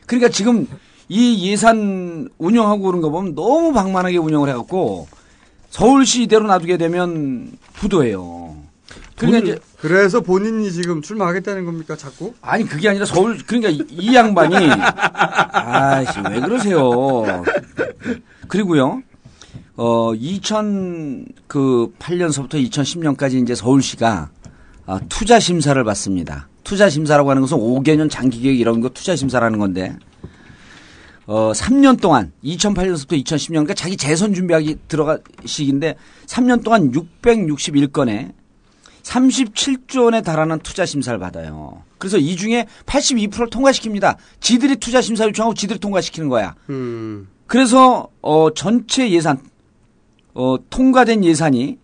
그러니까 0.06 0.28
지금 0.28 0.66
이 1.08 1.50
예산 1.50 2.28
운영하고 2.36 2.82
그런 2.82 3.00
거 3.00 3.08
보면 3.08 3.34
너무 3.34 3.72
방만하게 3.72 4.18
운영을 4.18 4.50
해갖고 4.50 5.08
서울시 5.70 6.22
이대로 6.22 6.46
놔두게 6.46 6.76
되면 6.76 7.50
부도예요. 7.74 8.56
그러니까 9.16 9.44
이제 9.44 9.58
그래서 9.80 10.20
본인이 10.20 10.70
지금 10.72 11.02
출마하겠다는 11.02 11.64
겁니까, 11.64 11.96
자꾸? 11.96 12.34
아니 12.40 12.64
그게 12.64 12.88
아니라 12.88 13.04
서울 13.04 13.38
그러니까 13.44 13.70
이, 13.70 13.82
이 13.90 14.14
양반이 14.14 14.56
아씨 15.52 16.20
왜 16.30 16.40
그러세요? 16.40 17.24
그리고요. 18.46 19.02
어 19.76 20.12
2008년서부터 20.14 22.54
2010년까지 22.54 23.42
이제 23.42 23.54
서울시가 23.54 24.30
아, 24.86 25.00
투자 25.08 25.38
심사를 25.38 25.82
받습니다. 25.84 26.48
투자 26.64 26.88
심사라고 26.88 27.30
하는 27.30 27.42
것은 27.42 27.58
5개년 27.58 28.10
장기 28.10 28.40
계획 28.40 28.58
이런 28.58 28.80
거 28.80 28.88
투자 28.88 29.14
심사라는 29.14 29.58
건데 29.58 29.94
어 31.28 31.52
3년 31.52 32.00
동안 32.00 32.32
2008년서부터 32.42 33.22
2010년 33.22 33.48
그러니까 33.50 33.74
자기 33.74 33.98
재선 33.98 34.32
준비하기 34.32 34.78
들어가 34.88 35.18
시기인데 35.44 35.94
3년 36.24 36.64
동안 36.64 36.90
661건에 36.90 38.32
37조 39.02 40.04
원에 40.04 40.22
달하는 40.22 40.58
투자 40.60 40.86
심사를 40.86 41.18
받아요. 41.18 41.82
그래서 41.98 42.16
이 42.16 42.34
중에 42.34 42.66
82%를 42.86 43.50
통과시킵니다. 43.50 44.16
지들이 44.40 44.76
투자 44.76 45.02
심사 45.02 45.24
요청하고 45.26 45.52
지들이 45.52 45.78
통과시키는 45.78 46.30
거야. 46.30 46.54
음. 46.70 47.28
그래서 47.46 48.08
어 48.22 48.48
전체 48.54 49.10
예산 49.10 49.38
어 50.32 50.56
통과된 50.70 51.24
예산이 51.24 51.76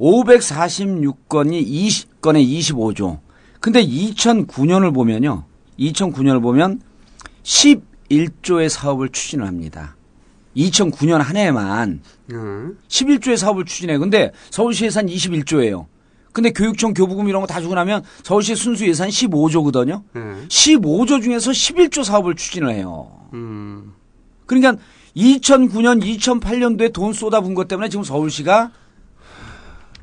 546건이 0.00 1.66
20건에 1.66 2.48
25조. 2.48 3.18
근데 3.60 3.84
2009년을 3.84 4.94
보면요. 4.94 5.44
2009년을 5.78 6.40
보면 6.40 6.80
11조의 8.10 8.68
사업을 8.68 9.08
추진을 9.10 9.46
합니다. 9.46 9.96
2009년 10.56 11.18
한 11.18 11.36
해만 11.36 12.00
음. 12.32 12.78
11조의 12.88 13.36
사업을 13.36 13.64
추진해. 13.64 13.98
근데 13.98 14.32
서울시 14.50 14.84
예산 14.86 15.06
21조예요. 15.06 15.86
근데 16.32 16.50
교육청 16.50 16.92
교부금 16.94 17.28
이런 17.28 17.40
거 17.40 17.46
다 17.46 17.60
주고 17.60 17.74
나면 17.74 18.02
서울시 18.22 18.54
순수 18.54 18.86
예산 18.86 19.08
15조거든요. 19.08 20.02
네. 20.12 20.20
15조 20.48 21.22
중에서 21.22 21.50
11조 21.50 22.04
사업을 22.04 22.34
추진을 22.34 22.70
해요. 22.74 23.10
음. 23.32 23.92
그러니까 24.46 24.76
2009년, 25.16 26.02
2008년도에 26.02 26.92
돈 26.92 27.12
쏟아부은 27.14 27.54
것 27.54 27.68
때문에 27.68 27.88
지금 27.88 28.04
서울시가 28.04 28.70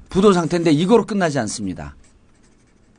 부도 0.09 0.33
상태인데 0.33 0.71
이거로 0.71 1.05
끝나지 1.05 1.37
않습니다. 1.39 1.95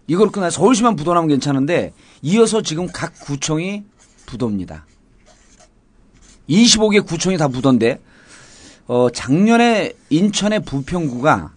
이거로 0.07 0.31
끝나 0.31 0.51
서울시만 0.51 0.97
부도나면 0.97 1.29
괜찮은데 1.29 1.93
이어서 2.23 2.63
지금 2.63 2.87
각 2.93 3.19
구청이 3.21 3.85
부도입니다. 4.27 4.87
25개 6.49 7.05
구청이 7.07 7.37
다 7.37 7.49
부도인데 7.49 8.01
어 8.87 9.09
작년에 9.11 9.93
인천의 10.11 10.61
부평구가 10.65 11.53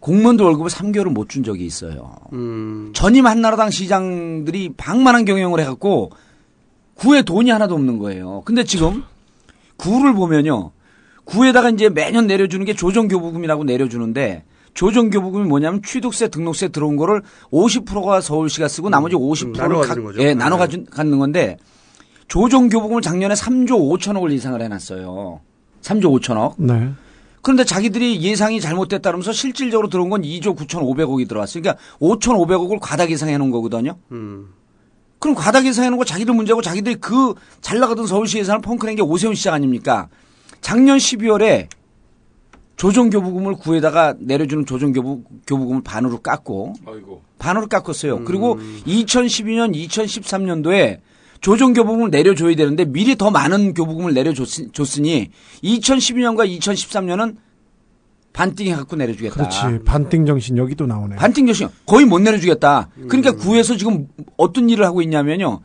공무원들 0.00 0.44
월급을 0.44 0.70
3개월을 0.70 1.10
못 1.10 1.28
준 1.28 1.42
적이 1.42 1.66
있어요. 1.66 2.16
음. 2.32 2.90
전임 2.94 3.26
한나라당 3.26 3.70
시장들이 3.70 4.70
방만한 4.76 5.24
경영을 5.24 5.60
해갖고 5.60 6.10
구에 6.94 7.22
돈이 7.22 7.50
하나도 7.50 7.74
없는 7.74 7.98
거예요. 7.98 8.42
근데 8.44 8.64
지금 8.64 9.02
구를 9.76 10.14
보면요. 10.14 10.72
구에다가 11.24 11.70
이제 11.70 11.88
매년 11.88 12.26
내려주는 12.26 12.64
게 12.64 12.74
조정교부금이라고 12.74 13.64
내려주는데 13.64 14.44
조정교부금이 14.74 15.46
뭐냐면 15.48 15.82
취득세, 15.82 16.28
등록세 16.28 16.68
들어온 16.68 16.96
거를 16.96 17.22
50%가 17.52 18.20
서울시가 18.20 18.68
쓰고 18.68 18.88
나머지 18.90 19.14
50%를 19.16 19.52
나눠 19.52 19.80
각, 19.80 19.88
가지는 19.88 20.06
거죠. 20.06 20.22
예, 20.22 20.34
나눠 20.34 20.56
네. 20.56 20.64
가지- 20.64 20.84
갖는 20.90 21.18
건데 21.18 21.58
조정교부금을 22.28 23.02
작년에 23.02 23.34
3조 23.34 23.68
5천억을 23.98 24.32
예상을 24.32 24.60
해놨어요. 24.60 25.40
3조 25.82 26.20
5천억. 26.20 26.54
네. 26.58 26.90
그런데 27.40 27.64
자기들이 27.64 28.20
예상이 28.20 28.60
잘못됐다면서 28.60 29.32
실질적으로 29.32 29.88
들어온 29.88 30.10
건 30.10 30.22
2조 30.22 30.56
9,500억이 30.56 31.26
들어왔어요. 31.28 31.62
그러니까 31.62 31.82
5,500억을 32.00 32.78
과다 32.80 33.08
예상해 33.08 33.38
놓은 33.38 33.50
거거든요. 33.50 33.96
음. 34.12 34.48
그럼 35.18 35.34
과다 35.34 35.64
예상해 35.64 35.88
놓은 35.88 35.98
거 35.98 36.04
자기들 36.04 36.34
문제고 36.34 36.60
자기들이 36.62 36.96
그 36.96 37.34
잘 37.60 37.78
나가던 37.80 38.06
서울시 38.06 38.38
예산을 38.38 38.60
펑크낸 38.60 38.96
게 38.96 39.02
오세훈 39.02 39.34
시장 39.34 39.54
아닙니까? 39.54 40.08
작년 40.60 40.98
12월에 40.98 41.68
조정교부금을 42.76 43.54
구에다가 43.54 44.14
내려주는 44.18 44.64
조정교부금을 44.66 45.82
반으로 45.82 46.20
깎고 46.20 46.74
아이고. 46.86 47.22
반으로 47.38 47.66
깎았어요. 47.66 48.24
그리고 48.24 48.58
2012년, 48.86 49.74
2013년도에 49.74 51.00
조정 51.40 51.72
교부금을 51.72 52.10
내려줘야 52.10 52.54
되는데 52.56 52.84
미리 52.84 53.16
더 53.16 53.30
많은 53.30 53.74
교부금을 53.74 54.14
내려줬으니 54.14 55.30
2012년과 55.62 56.58
2013년은 56.58 57.36
반띵해 58.32 58.74
갖고 58.74 58.96
내려주겠다. 58.96 59.34
그렇지. 59.34 59.84
반띵 59.84 60.26
정신 60.26 60.56
여기도 60.58 60.86
나오네. 60.86 61.16
반띵 61.16 61.46
조신 61.46 61.68
거의 61.86 62.04
못 62.06 62.20
내려주겠다. 62.20 62.88
그러니까 63.08 63.32
구에서 63.32 63.76
지금 63.76 64.08
어떤 64.36 64.70
일을 64.70 64.84
하고 64.84 65.02
있냐면요. 65.02 65.60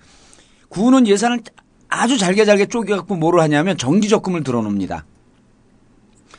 구는 0.70 1.08
예산을 1.08 1.42
아주 1.90 2.18
잘게 2.18 2.46
잘게 2.46 2.66
쪼개 2.68 2.96
갖고 2.96 3.16
뭐를 3.16 3.42
하냐면 3.42 3.78
정기 3.78 4.10
적금을 4.10 4.44
들어놓습니다. 4.44 5.06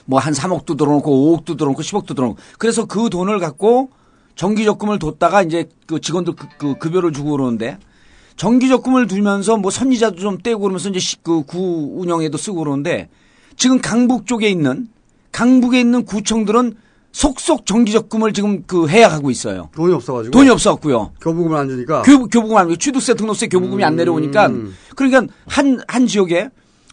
뭐 0.06 0.18
한 0.18 0.32
3억도 0.34 0.76
들어놓고 0.76 1.38
5억도 1.38 1.56
들어놓고 1.56 1.82
10억도 1.82 2.14
들어놓고 2.16 2.38
그래서 2.58 2.84
그 2.84 3.08
돈을 3.10 3.38
갖고 3.38 3.90
정기 4.34 4.64
적금을 4.64 4.98
뒀다가 4.98 5.42
이제 5.42 5.68
그 5.86 6.00
직원들 6.00 6.34
그, 6.34 6.46
그 6.58 6.74
급여를 6.78 7.12
주고 7.12 7.30
그러는데 7.32 7.78
정기적금을 8.36 9.06
두면서 9.06 9.56
뭐 9.56 9.70
선리자도 9.70 10.16
좀 10.16 10.38
떼고 10.42 10.60
그러면서 10.60 10.88
이제 10.90 10.98
시- 10.98 11.22
그구 11.22 11.92
운영에도 11.96 12.36
쓰고 12.36 12.58
그러는데 12.64 13.08
지금 13.56 13.80
강북 13.80 14.26
쪽에 14.26 14.48
있는 14.48 14.88
강북에 15.32 15.80
있는 15.80 16.04
구청들은 16.04 16.74
속속 17.12 17.64
정기적금을 17.64 18.32
지금 18.32 18.64
그 18.66 18.88
해약하고 18.88 19.30
있어요. 19.30 19.70
돈이 19.76 19.94
없어가지고. 19.94 20.32
돈이 20.32 20.50
없어갖고요. 20.50 21.12
교부금을 21.20 21.56
안 21.56 21.68
주니까. 21.68 22.02
교, 22.02 22.26
교부금 22.26 22.56
안, 22.56 22.76
취득세, 22.76 23.14
등록세, 23.14 23.46
교부금이 23.46 23.84
안 23.84 23.94
내려오니까 23.94 24.48
음. 24.48 24.74
그러니까 24.96 25.32
한, 25.46 25.80
한 25.86 26.08
지역에 26.08 26.48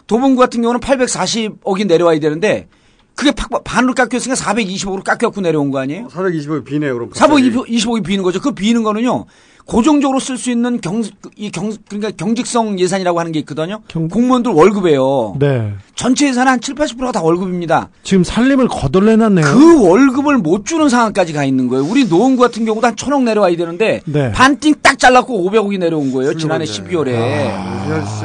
도봉구 0.06 0.40
같은 0.40 0.62
경우는 0.62 0.80
840억이 0.80 1.88
내려와야 1.88 2.20
되는데 2.20 2.68
그게 3.16 3.32
팍 3.32 3.50
반으로 3.64 3.94
깎였으니까 3.96 4.36
420억으로 4.36 5.04
깎여갖고 5.04 5.42
내려온 5.42 5.72
거 5.72 5.80
아니에요? 5.80 6.08
420억이 6.08 6.66
비네요, 6.66 6.94
그럼. 6.94 7.10
갑자기. 7.10 7.52
420억이 7.52 8.04
비는 8.06 8.24
거죠. 8.24 8.40
그 8.42 8.52
비는 8.52 8.84
거는요. 8.84 9.26
고정적으로 9.65 10.19
쓸 10.19 10.38
수 10.38 10.52
있는 10.52 10.82
경, 10.82 11.04
이 11.36 11.52
경, 11.52 11.71
그러니까 11.88 12.12
경직성 12.12 12.80
예산이라고 12.80 13.19
하는 13.19 13.32
게 13.32 13.39
있거든요. 13.39 13.82
공무원들 13.93 14.52
월급이에요. 14.52 15.36
네. 15.39 15.74
전체 15.95 16.28
예산의 16.28 16.52
한 16.52 16.62
7, 16.62 16.76
80%가 16.76 17.12
다 17.12 17.21
월급입니다. 17.21 17.89
지금 18.04 18.24
살림을 18.24 18.67
거덜내놨네요. 18.67 19.45
그 19.45 19.88
월급을 19.88 20.38
못 20.39 20.65
주는 20.65 20.89
상황까지 20.89 21.34
가 21.34 21.43
있는 21.45 21.67
거예요. 21.67 21.86
우리 21.86 22.08
노원구 22.08 22.41
같은 22.41 22.65
경우도 22.65 22.86
한 22.88 22.95
천억 22.95 23.24
내려와야 23.24 23.56
되는데 23.56 24.02
네. 24.06 24.32
반띵 24.32 24.76
딱 24.82 24.97
잘랐고 24.97 25.50
500억이 25.50 25.78
내려온 25.80 26.12
거예요. 26.12 26.36
지난해 26.36 26.65
12월에. 26.65 27.12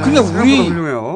그러니까 0.02 0.40
우리 0.40 0.70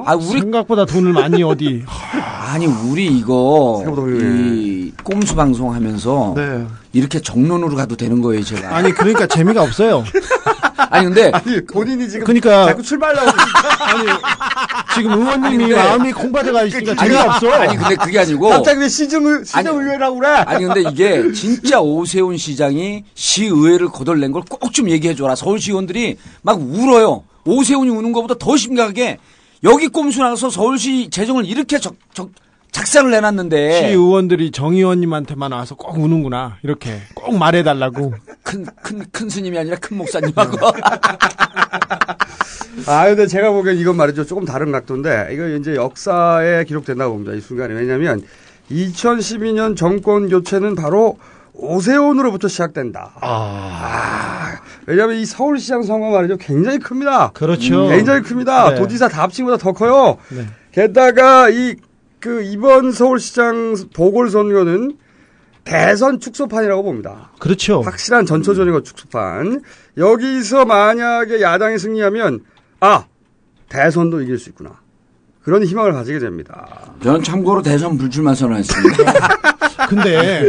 아 0.06 0.14
우리 0.14 0.40
생각보다 0.40 0.84
돈을 0.84 1.12
많이 1.12 1.42
어디 1.42 1.84
아니 2.52 2.66
우리 2.66 3.06
이거 3.06 3.84
이 4.08 4.92
꼼수 5.04 5.34
방송 5.34 5.72
하면서 5.72 6.34
네. 6.36 6.66
이렇게 6.92 7.20
정론으로 7.20 7.76
가도 7.76 7.96
되는 7.96 8.20
거예요, 8.20 8.42
제가. 8.44 8.74
아니 8.74 8.92
그러니까 8.92 9.26
재미가 9.26 9.62
없어요. 9.62 10.04
아니 10.90 11.04
근데 11.06 11.30
아니 11.32 11.64
본인이 11.66 12.08
지금 12.08 12.24
그러니까 12.24 12.66
자꾸 12.66 12.82
출발하고 12.82 13.30
아니 13.30 14.08
지금 14.94 15.12
의원님이 15.12 15.58
근데- 15.58 15.76
마음이 15.76 16.12
콩받아가 16.12 16.64
있으니까 16.64 16.92
아니, 16.92 16.98
재미가 17.12 17.24
없어. 17.34 17.50
아니 17.52 17.76
근데 17.76 17.94
그게 17.96 18.18
아니고 18.18 18.48
갑자기 18.48 18.80
왜 18.80 18.88
시정 18.88 19.24
의- 19.26 19.44
시정 19.44 19.78
의회라고 19.78 20.16
그래? 20.18 20.28
아니 20.46 20.64
근데 20.64 20.82
이게 20.90 21.30
진짜 21.32 21.80
오세훈 21.80 22.36
시장이 22.36 23.04
시의회를 23.14 23.88
거덜낸 23.88 24.32
걸 24.32 24.42
꼭 24.42 24.72
좀 24.72 24.88
얘기해 24.90 25.14
줘라. 25.14 25.36
서울시 25.36 25.70
의원들이 25.70 26.16
막 26.42 26.58
울어요. 26.60 27.22
오세훈이 27.44 27.90
우는 27.90 28.12
것보다 28.12 28.34
더 28.38 28.56
심각하게 28.56 29.18
여기 29.62 29.88
꼼수 29.88 30.20
나서 30.22 30.48
서울시 30.50 31.08
재정을 31.10 31.44
이렇게 31.44 31.78
적, 31.78 31.94
적, 32.14 32.30
작상을 32.72 33.10
내놨는데 33.10 33.80
시 33.80 33.86
의원들이 33.88 34.50
정 34.52 34.74
의원님한테만 34.74 35.52
와서 35.52 35.74
꼭 35.74 35.98
우는구나 35.98 36.58
이렇게 36.62 37.00
꼭 37.14 37.36
말해달라고. 37.36 38.14
큰 38.42 38.66
큰 38.82 39.04
큰 39.12 39.28
스님이 39.28 39.58
아니라 39.58 39.76
큰 39.80 39.96
목사님하고 39.98 40.56
아, 42.86 43.06
근데 43.06 43.26
제가 43.26 43.50
보기엔 43.52 43.76
이건 43.78 43.96
말이죠. 43.96 44.24
조금 44.24 44.44
다른 44.44 44.72
각도인데, 44.72 45.28
이거 45.32 45.46
이제 45.48 45.74
역사에 45.74 46.64
기록된다고 46.64 47.12
봅니다. 47.12 47.34
이 47.34 47.40
순간에. 47.40 47.74
왜냐면, 47.74 48.22
2012년 48.70 49.76
정권 49.76 50.28
교체는 50.28 50.76
바로 50.76 51.18
오세훈으로부터 51.52 52.48
시작된다. 52.48 53.12
아. 53.20 54.52
왜냐면 54.86 55.16
이 55.16 55.26
서울시장 55.26 55.82
선거 55.82 56.10
말이죠. 56.10 56.38
굉장히 56.38 56.78
큽니다. 56.78 57.30
그렇죠. 57.34 57.88
굉장히 57.88 58.22
큽니다. 58.22 58.70
네. 58.70 58.76
도지사 58.76 59.08
다 59.08 59.24
합친보다 59.24 59.58
더 59.58 59.72
커요. 59.72 60.16
네. 60.30 60.46
게다가 60.72 61.50
이, 61.50 61.74
그, 62.20 62.42
이번 62.42 62.92
서울시장 62.92 63.76
보궐선거는 63.94 64.96
대선 65.64 66.20
축소판이라고 66.20 66.82
봅니다. 66.82 67.30
그렇죠. 67.38 67.80
확실한 67.82 68.26
전초전이고 68.26 68.82
축소판. 68.82 69.62
여기서 69.96 70.64
만약에 70.64 71.40
야당이 71.40 71.78
승리하면 71.78 72.40
아 72.80 73.04
대선도 73.68 74.22
이길 74.22 74.38
수 74.38 74.48
있구나. 74.50 74.80
그런 75.42 75.64
희망을 75.64 75.92
가지게 75.92 76.18
됩니다. 76.18 76.92
저는 77.02 77.22
참고로 77.22 77.62
대선 77.62 77.96
불출마 77.98 78.34
선언했습니다. 78.34 79.38
근데 79.88 80.44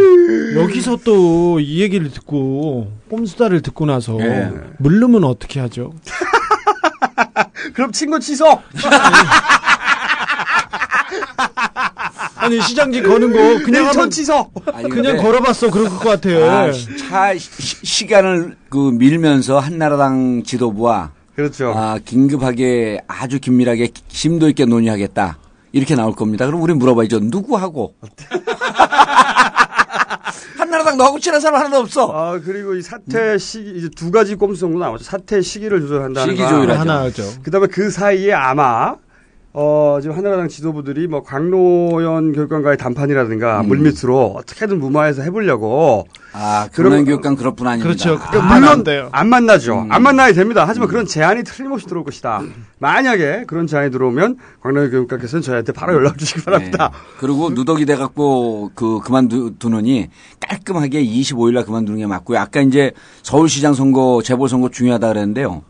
여기서 0.56 0.98
또 0.98 1.60
이 1.60 1.82
얘기를 1.82 2.10
듣고 2.12 2.92
꼼수다를 3.10 3.62
듣고 3.62 3.86
나서 3.86 4.18
예. 4.22 4.52
물르면 4.80 5.24
어떻게 5.24 5.60
하죠? 5.60 5.94
그럼 7.74 7.92
친구 7.92 8.20
취소. 8.20 8.46
아니 12.42 12.60
시장직 12.62 13.04
거는 13.04 13.32
거 13.32 13.64
그냥 13.66 13.88
하면 13.88 14.10
취소. 14.10 14.50
아니, 14.74 14.90
그냥 14.90 15.16
근데- 15.16 15.24
걸어봤어 15.24 15.70
그럴 15.70 15.90
것 15.90 16.00
같아요. 16.00 16.50
아, 16.50 16.72
시- 16.72 16.98
차 16.98 17.38
시- 17.38 17.86
시간을 17.86 18.56
그 18.70 18.92
밀면서 18.94 19.60
한나라당 19.60 20.44
지도부와 20.44 21.12
그렇죠. 21.36 21.74
아, 21.76 21.98
긴급하게 22.04 23.02
아주 23.08 23.40
긴밀하게 23.40 23.90
심도 24.10 24.50
있게 24.50 24.66
논의하겠다. 24.66 25.38
이렇게 25.72 25.96
나올 25.96 26.14
겁니다. 26.14 26.46
그럼 26.46 26.62
우리 26.62 26.74
물어봐야죠. 26.74 27.20
누구하고? 27.22 27.94
한나라당 30.58 30.98
너하고 30.98 31.20
친한 31.20 31.40
사람 31.40 31.60
하나도 31.62 31.78
없어. 31.78 32.12
아 32.14 32.40
그리고 32.44 32.76
이 32.76 32.82
사퇴 32.82 33.38
시기 33.38 33.72
이제 33.78 33.90
두 33.96 34.12
가지 34.12 34.36
꼼수 34.36 34.60
정도 34.62 34.80
나오죠. 34.80 35.04
사퇴 35.04 35.42
시기를 35.42 35.82
조절한다는 35.82 36.32
시기 36.34 36.44
거. 36.44 36.50
조율하죠. 36.50 36.80
하나죠. 36.80 37.24
그다음에 37.44 37.68
그 37.68 37.90
사이에 37.90 38.34
아마 38.34 38.96
어 39.54 40.00
지금 40.02 40.16
한나라당 40.16 40.48
지도부들이 40.48 41.08
뭐 41.08 41.24
강로연 41.24 42.32
교육관과의 42.32 42.78
담판이라든가 42.78 43.62
음. 43.62 43.68
물밑으로 43.68 44.36
어떻게든 44.38 44.80
무마해서 44.80 45.24
해보려고 45.24 46.08
아, 46.32 46.70
그럼- 46.72 47.04
교육감 47.04 47.36
그럴 47.36 47.54
뿐 47.56 47.68
아닙니다. 47.68 47.86
그렇죠. 47.90 48.18
그러니까 48.18 48.54
안 48.56 48.62
물론 48.62 48.84
돼요. 48.86 49.10
안 49.12 49.28
만나죠. 49.28 49.82
음. 49.82 49.92
안 49.92 50.04
만나야 50.04 50.32
됩니다. 50.32 50.64
하지만 50.66 50.88
그런 50.88 51.06
제안이 51.06 51.44
틀림없이 51.44 51.86
들어올 51.86 52.06
것이다. 52.06 52.42
만약에 52.80 53.44
그런 53.48 53.68
제안이 53.68 53.92
들어오면 53.92 54.38
광남 54.62 54.90
교육관께서는 54.90 55.42
저희한테 55.44 55.74
바로 55.74 55.96
연락 55.96 56.18
주시기 56.18 56.44
바랍니다. 56.46 56.90
네. 56.94 56.98
그리고 57.20 57.50
누더기 57.50 57.86
돼갖고 57.86 58.72
그 58.74 59.00
그만두느니 59.00 60.08
깔끔하게 60.40 61.04
25일 61.04 61.56
날 61.56 61.66
그만두는 61.66 62.00
게 62.00 62.08
맞고요. 62.08 62.40
아까 62.40 62.62
이제 62.62 62.94
서울시장 63.24 63.74
선거, 63.74 64.22
재보선거 64.24 64.70
중요하다 64.70 65.10
그랬는데요. 65.10 65.64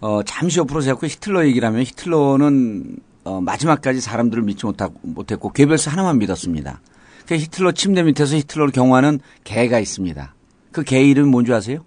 어, 0.00 0.22
잠시 0.24 0.58
옆으로 0.60 0.80
제가 0.80 0.98
히틀러 1.06 1.46
얘기를 1.46 1.66
하면 1.68 1.82
히틀러는 1.82 2.96
어, 3.24 3.40
마지막까지 3.40 4.00
사람들을 4.00 4.42
믿지 4.44 4.64
못하고, 4.64 4.94
못했고 5.02 5.52
괴벨스 5.52 5.90
하나만 5.90 6.18
믿었습니다. 6.18 6.80
그 7.26 7.34
히틀러 7.36 7.72
침대 7.72 8.02
밑에서 8.02 8.36
히틀러를 8.36 8.72
경호하는 8.72 9.20
개가 9.44 9.78
있습니다. 9.78 10.34
그 10.72 10.84
개 10.84 11.02
이름이 11.02 11.28
뭔지 11.30 11.52
아세요? 11.52 11.84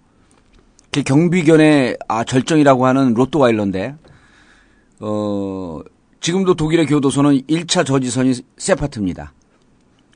그 0.91 1.01
경비견의 1.01 1.97
아, 2.07 2.23
절정이라고 2.23 2.85
하는 2.85 3.13
로또와일러인데 3.15 3.95
어, 4.99 5.79
지금도 6.21 6.53
독일의 6.53 6.85
교도소는 6.85 7.41
1차 7.47 7.85
저지선이 7.85 8.35
세파트입니다. 8.57 9.33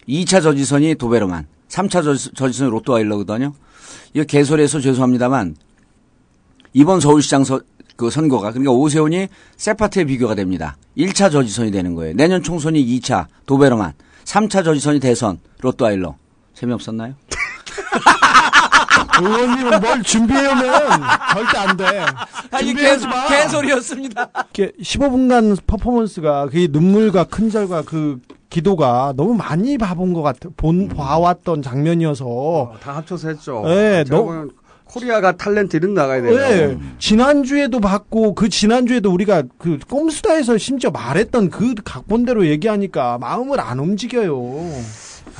2차 0.08 0.42
저지선이 0.42 0.96
도베르만, 0.96 1.48
3차 1.68 2.04
저지- 2.04 2.32
저지선이 2.34 2.70
로또와일러거든요. 2.70 3.54
이거 4.14 4.24
개소리해서 4.24 4.80
죄송합니다만 4.80 5.56
이번 6.74 7.00
서울시장 7.02 7.44
서, 7.44 7.60
그 7.98 8.10
선거가 8.10 8.52
그러니까 8.52 8.72
오세훈이 8.72 9.28
세파트에 9.58 10.06
비교가 10.06 10.36
됩니다. 10.36 10.78
1차 10.98 11.32
저지선이 11.32 11.72
되는 11.72 11.96
거예요. 11.96 12.14
내년 12.16 12.42
총선이 12.44 12.84
2차 12.86 13.26
도베르만, 13.46 13.94
3차 14.24 14.64
저지선이 14.64 15.00
대선 15.00 15.40
로또와일러. 15.62 16.16
재미없었나요? 16.54 17.14
의원님은 19.20 19.82
뭘 19.82 20.04
준비해오면 20.04 20.64
절대 21.34 21.58
안 21.58 21.78
돼. 21.78 21.86
아니 22.52 22.74
마. 22.74 23.28
개소리였습니다. 23.28 24.30
이렇게 24.54 24.72
15분간 24.82 25.58
퍼포먼스가 25.66 26.48
그 26.52 26.68
눈물과 26.72 27.24
큰절과 27.26 27.84
그 27.84 28.20
기도가 28.50 29.14
너무 29.18 29.34
많이 29.34 29.78
봐본 29.78 30.14
것 30.14 30.22
같아. 30.22 30.50
본 30.56 30.88
봐왔던 30.88 31.62
장면이어서. 31.64 32.74
다 32.82 32.96
합쳐서 32.98 33.30
했죠. 33.30 33.64
네, 33.66 34.04
제가 34.04 34.18
너- 34.18 34.24
보면 34.24 34.52
코리아가 34.90 35.34
탤런트 35.34 35.76
이름 35.76 35.94
나가야 35.94 36.22
돼요. 36.22 36.36
네, 36.38 36.80
지난주에도 37.00 37.80
봤고 37.80 38.34
그 38.36 38.50
지난주에도 38.50 39.12
우리가 39.12 39.44
그 39.58 39.78
꼼수다에서 39.90 40.58
심지어 40.58 40.90
말했던 40.92 41.50
그 41.50 41.76
각본대로 41.84 42.48
얘기하니까 42.48 43.18
마음을 43.20 43.60
안 43.60 43.80
움직여요. 43.80 44.38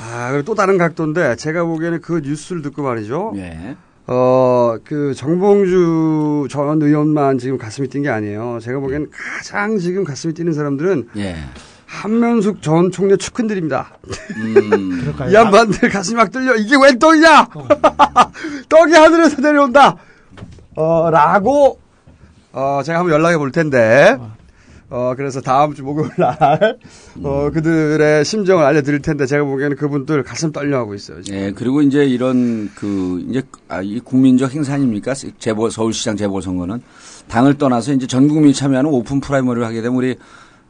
아, 0.00 0.28
그리고 0.30 0.44
또 0.44 0.54
다른 0.54 0.78
각도인데 0.78 1.36
제가 1.36 1.64
보기에는 1.64 2.00
그 2.00 2.20
뉴스를 2.24 2.62
듣고 2.62 2.82
말이죠. 2.82 3.32
예. 3.36 3.76
어, 4.06 4.76
그 4.84 5.12
정봉주 5.14 6.46
전 6.50 6.80
의원만 6.80 7.38
지금 7.38 7.58
가슴이 7.58 7.88
뛴 7.88 8.02
게 8.02 8.08
아니에요. 8.08 8.58
제가 8.62 8.78
보기에는 8.78 9.10
가장 9.10 9.78
지금 9.78 10.04
가슴이 10.04 10.34
뛰는 10.34 10.52
사람들은 10.52 11.08
예. 11.16 11.36
한면숙 11.88 12.60
전 12.60 12.90
총리 12.90 13.16
측근들입니다. 13.16 13.98
음. 14.36 15.14
이 15.28 15.32
양반들 15.32 15.88
가슴이 15.88 16.16
막 16.16 16.30
떨려. 16.30 16.54
이게 16.54 16.76
웬 16.80 16.98
떡이냐? 16.98 17.48
떡이 18.68 18.92
하늘에서 18.94 19.40
내려온다. 19.40 19.96
어, 20.76 21.10
라고 21.10 21.80
어, 22.52 22.82
제가 22.84 22.98
한번 22.98 23.14
연락해 23.14 23.38
볼 23.38 23.52
텐데, 23.52 24.16
어, 24.90 25.14
그래서 25.16 25.40
다음 25.40 25.74
주 25.74 25.82
목요일 25.82 26.10
날, 26.18 26.78
어, 27.22 27.50
그들의 27.52 28.24
심정을 28.24 28.64
알려드릴 28.64 29.00
텐데, 29.00 29.26
제가 29.26 29.44
보기에는 29.44 29.76
그분들 29.76 30.22
가슴 30.22 30.52
떨려하고 30.52 30.94
있어요. 30.94 31.22
지금. 31.22 31.38
예, 31.38 31.52
그리고 31.52 31.82
이제 31.82 32.04
이런 32.04 32.70
그 32.74 33.24
이제 33.28 33.42
아, 33.68 33.80
이 33.82 34.00
국민적 34.00 34.54
행사 34.54 34.74
아닙니까? 34.74 35.14
재보 35.38 35.70
서울시장 35.70 36.16
재보선거는 36.16 36.82
당을 37.28 37.58
떠나서 37.58 37.92
이제 37.92 38.06
전 38.06 38.28
국민이 38.28 38.54
참여하는 38.54 38.90
open 38.90 39.20
primary를 39.20 39.66
하게 39.66 39.82
되면 39.82 39.96
우리 39.96 40.16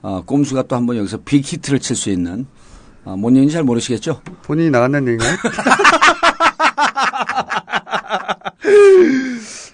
어, 0.03 0.22
꼼수가 0.24 0.62
또 0.62 0.76
한 0.76 0.86
번 0.86 0.96
여기서 0.96 1.18
big 1.24 1.44
hit를 1.44 1.80
칠 1.80 1.96
수 1.96 2.11
있는 2.11 2.46
어, 3.05 3.16
뭔 3.16 3.34
얘기인지 3.36 3.55
잘 3.55 3.62
모르시겠죠? 3.64 4.20
본인이 4.42 4.70
나간다는 4.70 5.12
얘기인가요? 5.14 5.36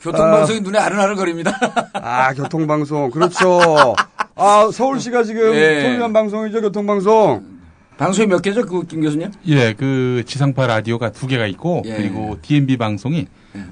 교통방송이 0.03 0.61
눈에 0.61 0.79
아른아른거립니다. 0.79 1.59
아, 1.95 2.35
교통방송. 2.35 3.11
그렇죠. 3.11 3.95
아, 4.37 4.68
서울시가 4.72 5.22
지금 5.25 5.55
예. 5.55 5.81
소유한 5.83 6.12
방송이죠, 6.12 6.61
교통방송. 6.61 7.55
방송이 7.97 8.27
몇 8.27 8.43
개죠, 8.43 8.66
그 8.66 8.83
김 8.87 9.01
교수님? 9.03 9.31
예, 9.47 9.72
그 9.72 10.22
지상파 10.27 10.66
라디오가 10.66 11.11
두 11.12 11.27
개가 11.27 11.47
있고 11.47 11.83
예. 11.87 11.95
그리고 11.97 12.37
DMB 12.43 12.77
방송이 12.77 13.29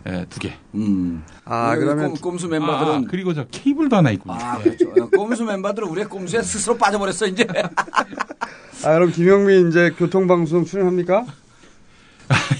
예, 0.06 0.26
두 0.30 0.38
개. 0.38 0.52
음. 0.74 1.24
아, 1.44 1.74
그러면 1.76 2.14
꼼, 2.14 2.38
수 2.38 2.48
멤버들은 2.48 2.92
아, 2.92 3.02
그리고 3.08 3.34
저 3.34 3.44
케이블도 3.46 3.96
하나 3.96 4.10
있군요. 4.10 4.34
아, 4.40 4.58
그렇죠. 4.58 5.10
꼼수 5.10 5.44
멤버들은 5.44 5.88
우리의 5.88 6.08
꼼수에 6.08 6.42
스스로 6.42 6.78
빠져버렸어, 6.78 7.26
이제. 7.26 7.46
아, 8.84 8.94
그럼 8.94 9.10
김영민 9.10 9.68
이제 9.68 9.90
교통방송 9.98 10.64
출연합니까? 10.64 11.26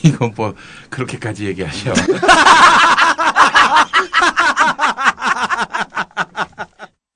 이건 0.05 0.33
뭐 0.37 0.55
그렇게까지 0.91 1.47
얘기하셔. 1.47 1.93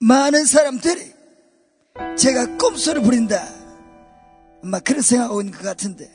많은 0.01 0.45
사람들이 0.45 1.13
제가 2.17 2.57
꼼수를 2.59 3.03
부린다. 3.03 3.43
막 4.63 4.83
그런 4.85 5.03
생각하고 5.03 5.41
있는 5.41 5.53
것 5.53 5.63
같은데 5.65 6.09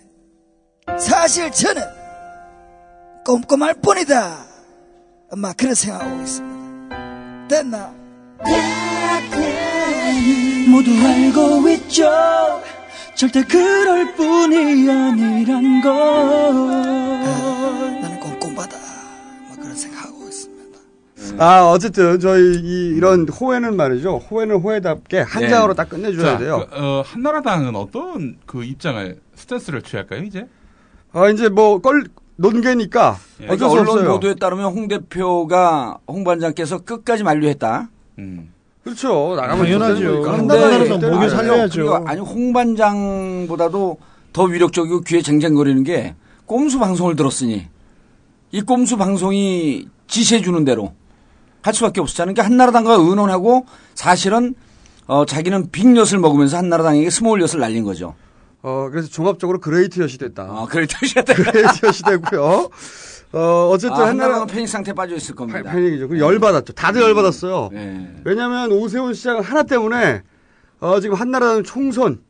사실 1.00 1.52
저는 1.52 2.01
꼼꼼할 3.26 3.76
뿐이다. 3.82 4.45
막 5.38 5.55
그런 5.55 5.76
생각하고 5.76 6.22
있습니다. 6.22 6.97
됐나? 7.47 7.93
모두 10.69 10.91
알고 10.91 11.69
있죠. 11.69 12.09
절대 13.15 13.43
그럴 13.43 14.15
뿐이 14.15 14.89
아니란 14.89 15.82
걸. 15.82 15.91
나는 18.01 18.19
꼼꼼하다. 18.19 18.78
뭐 19.47 19.57
그런 19.57 19.76
생각하고 19.76 20.28
있습니다. 20.28 20.80
아, 21.38 21.69
어쨌든 21.69 22.19
저희 22.19 22.55
이, 22.55 22.88
이런 22.95 23.30
호회는 23.30 23.76
말이죠. 23.76 24.17
호회는 24.17 24.57
호회답게 24.57 25.19
한 25.22 25.43
네. 25.43 25.49
장으로 25.49 25.74
딱 25.76 25.89
끝내줘야 25.89 26.34
자, 26.34 26.38
돼요. 26.38 26.67
그, 26.69 26.76
어, 26.76 27.03
한나라당은 27.05 27.76
어떤 27.76 28.38
그 28.45 28.63
입장을 28.63 29.19
스탠스를 29.36 29.84
취할까요, 29.84 30.24
이제? 30.24 30.47
아, 31.13 31.30
이제 31.30 31.49
뭐, 31.49 31.80
껄, 31.82 32.05
논개니까. 32.42 33.18
그 33.38 33.46
어쩔 33.46 33.70
수 33.70 33.72
언론 33.72 33.88
없어요. 33.89 34.12
보도에 34.14 34.36
따르면 34.36 34.74
홍 34.74 34.88
대표가 34.88 36.00
홍 36.08 36.24
반장께서 36.24 36.80
끝까지 36.80 37.24
만류했다. 37.24 37.89
그렇죠. 38.84 39.36
나가면 39.36 39.66
당연하죠. 39.66 40.24
한나라에서 40.30 40.98
네. 40.98 41.30
살려야죠. 41.30 42.04
아니 42.08 42.20
홍 42.20 42.52
반장보다도 42.52 43.98
더 44.34 44.44
위력적이고 44.44 45.02
귀에 45.02 45.22
쟁쟁거리는 45.22 45.84
게 45.84 46.16
꼼수 46.46 46.80
방송을 46.80 47.16
들었으니 47.16 47.68
이 48.52 48.62
꼼수 48.62 48.98
방송이 48.98 49.88
지시해 50.08 50.42
주는 50.42 50.66
대로 50.66 50.94
할 51.62 51.74
수밖에 51.74 52.02
없었잖아요. 52.02 52.34
그러니까 52.34 52.52
한나라당과 52.52 52.94
의논하고 52.96 53.66
사실은 53.94 54.56
어, 55.06 55.26
자기는 55.26 55.72
빅엿을 55.72 56.20
먹으면서 56.20 56.58
한나라당에게 56.58 57.10
small엿을 57.09 57.59
날린 57.60 57.84
거죠. 57.84 58.16
어, 58.64 58.89
그래서 58.91 59.07
종합적으로 59.09 59.59
great 59.59 59.99
엿이 60.01 60.18
됐다. 60.18 60.43
아, 60.43 60.66
great 60.70 60.95
엿이 61.01 61.14
됐다. 61.16 61.34
great 61.34 61.86
엿이 61.86 62.03
되고요. 62.03 62.70
어, 63.34 63.70
어쨌든 63.72 63.91
아, 63.93 63.93
한나라 63.93 64.09
한나라당은 64.09 64.47
패닉 64.47 64.68
상태에 64.68 64.93
빠져 64.93 65.16
있을 65.16 65.36
겁니다. 65.36 65.72
패 65.72 65.80
닉이죠. 65.80 66.09
그 66.09 66.20
열받았죠. 66.20 66.74
다들 66.74 67.01
열받았어요. 67.01 67.70
네. 67.72 68.14
왜냐하면 68.24 68.72
오세훈 68.72 69.14
시장 69.14 69.39
하나 69.39 69.64
때문에 69.64 70.22
어, 70.80 70.99
지금 70.99 71.16
한나라당 71.16 71.64
총선, 71.64 72.22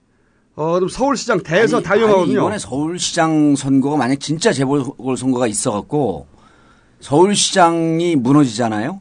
어, 0.55 0.73
그럼 0.73 0.89
서울시장 0.89 1.41
대선 1.41 1.77
아니, 1.77 1.85
다 1.85 1.95
위험하거든요. 1.95 2.25
아니, 2.25 2.33
이번에 2.33 2.57
서울시장 2.59 3.55
선거가 3.55 3.97
만약 3.97 4.19
진짜 4.19 4.51
재보궐 4.51 5.17
선거가 5.17 5.47
있어갖고 5.47 6.27
서울시장이 6.99 8.17
무너지잖아요. 8.17 8.99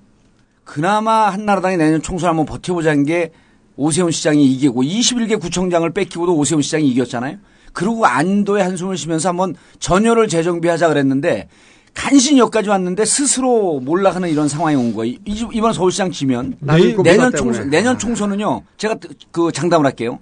그나마 0.64 1.28
한나라당이 1.30 1.76
내년 1.76 2.00
총선 2.00 2.30
한번 2.30 2.46
버텨보자는 2.46 3.04
게 3.04 3.32
오세훈 3.80 4.10
시장이 4.10 4.44
이기고 4.52 4.82
21개 4.82 5.40
구청장을 5.40 5.88
뺏기고도 5.90 6.36
오세훈 6.36 6.60
시장이 6.60 6.86
이겼잖아요. 6.88 7.38
그리고 7.72 8.04
안도의 8.04 8.62
한숨을 8.62 8.98
쉬면서 8.98 9.30
한번 9.30 9.54
전열을 9.78 10.28
재정비하자 10.28 10.88
그랬는데 10.88 11.48
간신히 11.94 12.40
여기까지 12.40 12.68
왔는데 12.68 13.06
스스로 13.06 13.80
몰락하는 13.80 14.28
이런 14.28 14.48
상황이 14.48 14.76
온 14.76 14.92
거예요. 14.94 15.14
이- 15.24 15.46
이번 15.54 15.72
서울시장 15.72 16.10
지면 16.10 16.56
남의 16.60 16.82
꼼수 16.96 17.10
내년. 17.10 17.32
총선 17.32 17.70
내년 17.70 17.98
총선은요. 17.98 18.62
제가 18.76 18.96
그 19.32 19.50
장담을 19.50 19.86
할게요. 19.86 20.18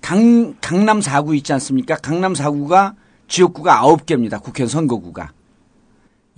강, 0.00 0.54
강남 0.60 1.00
4구 1.00 1.34
있지 1.38 1.52
않습니까? 1.54 1.96
강남 1.96 2.34
4구가 2.34 2.94
지역구가 3.26 3.82
9개입니다. 3.82 4.40
국회의원 4.40 4.68
선거구가. 4.70 5.32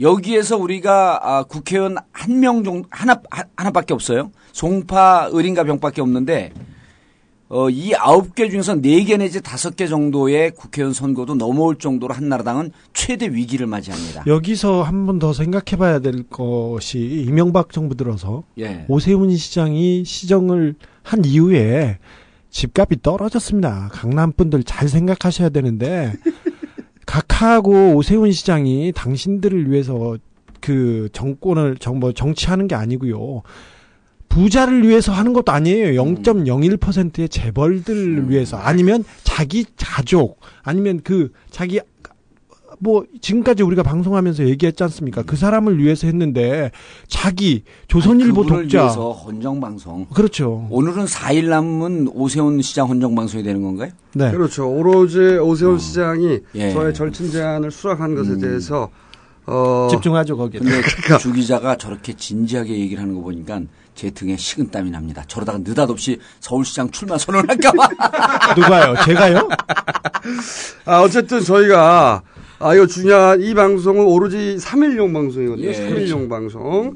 여기에서 0.00 0.56
우리가 0.56 1.20
아, 1.22 1.42
국회의원 1.44 1.96
한 2.10 2.40
명 2.40 2.64
정도 2.64 2.88
하나 2.90 3.20
하- 3.30 3.44
하나밖에 3.54 3.92
없어요. 3.92 4.32
송파 4.52 5.30
을인가 5.34 5.64
병밖에 5.64 6.00
없는데 6.00 6.52
어, 7.48 7.68
이 7.68 7.94
아홉 7.94 8.34
개 8.34 8.48
중에서 8.48 8.76
네 8.76 9.04
개 9.04 9.18
내지 9.18 9.42
다섯 9.42 9.76
개 9.76 9.86
정도의 9.86 10.52
국회의원 10.52 10.94
선거도 10.94 11.34
넘어올 11.34 11.76
정도로 11.78 12.14
한나라당은 12.14 12.70
최대 12.94 13.26
위기를 13.28 13.66
맞이합니다. 13.66 14.24
여기서 14.26 14.82
한 14.82 15.04
번 15.04 15.18
더 15.18 15.34
생각해 15.34 15.76
봐야 15.78 15.98
될 15.98 16.22
것이 16.30 16.98
이명박 17.26 17.70
정부 17.72 17.94
들어서 17.94 18.44
예. 18.58 18.86
오세훈 18.88 19.36
시장이 19.36 20.04
시정을 20.06 20.76
한 21.02 21.24
이후에 21.26 21.98
집값이 22.48 23.02
떨어졌습니다. 23.02 23.90
강남 23.92 24.32
분들 24.32 24.64
잘 24.64 24.88
생각하셔야 24.88 25.50
되는데 25.50 26.12
각하하고 27.06 27.94
오세훈 27.96 28.32
시장이 28.32 28.92
당신들을 28.94 29.70
위해서 29.70 30.16
그 30.60 31.08
정권을 31.12 31.76
정뭐 31.78 32.12
정치하는 32.12 32.68
게 32.68 32.74
아니고요. 32.74 33.42
부자를 34.32 34.88
위해서 34.88 35.12
하는 35.12 35.34
것도 35.34 35.52
아니에요. 35.52 36.02
0.01%의 36.02 37.28
재벌들을 37.28 38.30
위해서 38.30 38.56
아니면 38.56 39.04
자기 39.24 39.66
가족 39.76 40.40
아니면 40.62 41.00
그 41.04 41.32
자기 41.50 41.80
뭐 42.78 43.04
지금까지 43.20 43.62
우리가 43.62 43.82
방송하면서 43.82 44.48
얘기했지 44.48 44.82
않습니까? 44.84 45.22
그 45.22 45.36
사람을 45.36 45.78
위해서 45.78 46.06
했는데 46.06 46.70
자기 47.06 47.62
조선일보 47.88 48.42
그분을 48.42 48.62
독자 48.62 48.82
위해서 48.84 49.12
헌정 49.12 49.60
방송. 49.60 50.06
그렇죠. 50.06 50.66
오늘은 50.70 51.04
4일 51.04 51.48
남은 51.48 52.08
오세훈 52.14 52.60
시장 52.62 52.88
헌정 52.88 53.14
방송이 53.14 53.42
되는 53.44 53.62
건가요? 53.62 53.90
네. 54.14 54.30
그렇죠. 54.32 54.68
오로지 54.68 55.18
오세훈 55.20 55.78
시장이 55.78 56.40
예. 56.54 56.72
저의 56.72 56.94
절친 56.94 57.30
제안을 57.30 57.70
수락한 57.70 58.14
것에 58.14 58.38
대해서 58.38 58.88
어, 59.44 59.88
집중하죠 59.90 60.36
거기에. 60.36 60.60
근데 60.60 60.80
주 61.20 61.32
기자가 61.32 61.76
저렇게 61.76 62.14
진지하게 62.14 62.78
얘기를 62.78 63.02
하는 63.02 63.14
거 63.14 63.20
보니까 63.20 63.60
제 63.94 64.10
등에 64.10 64.36
식은땀이 64.36 64.90
납니다. 64.90 65.24
저러다가 65.28 65.58
느닷없이 65.58 66.18
서울시장 66.40 66.90
출마 66.90 67.18
선언할까봐. 67.18 67.88
누가요? 68.56 68.94
제가요? 69.04 69.48
아, 70.86 71.02
어쨌든 71.02 71.40
저희가 71.40 72.22
아, 72.58 72.74
이거 72.74 72.86
중요한 72.86 73.40
이 73.42 73.54
방송은 73.54 74.04
오로지 74.04 74.56
3일용 74.60 75.12
방송이거든요. 75.12 75.66
예. 75.66 75.72
3일용 75.72 76.28
방송. 76.28 76.94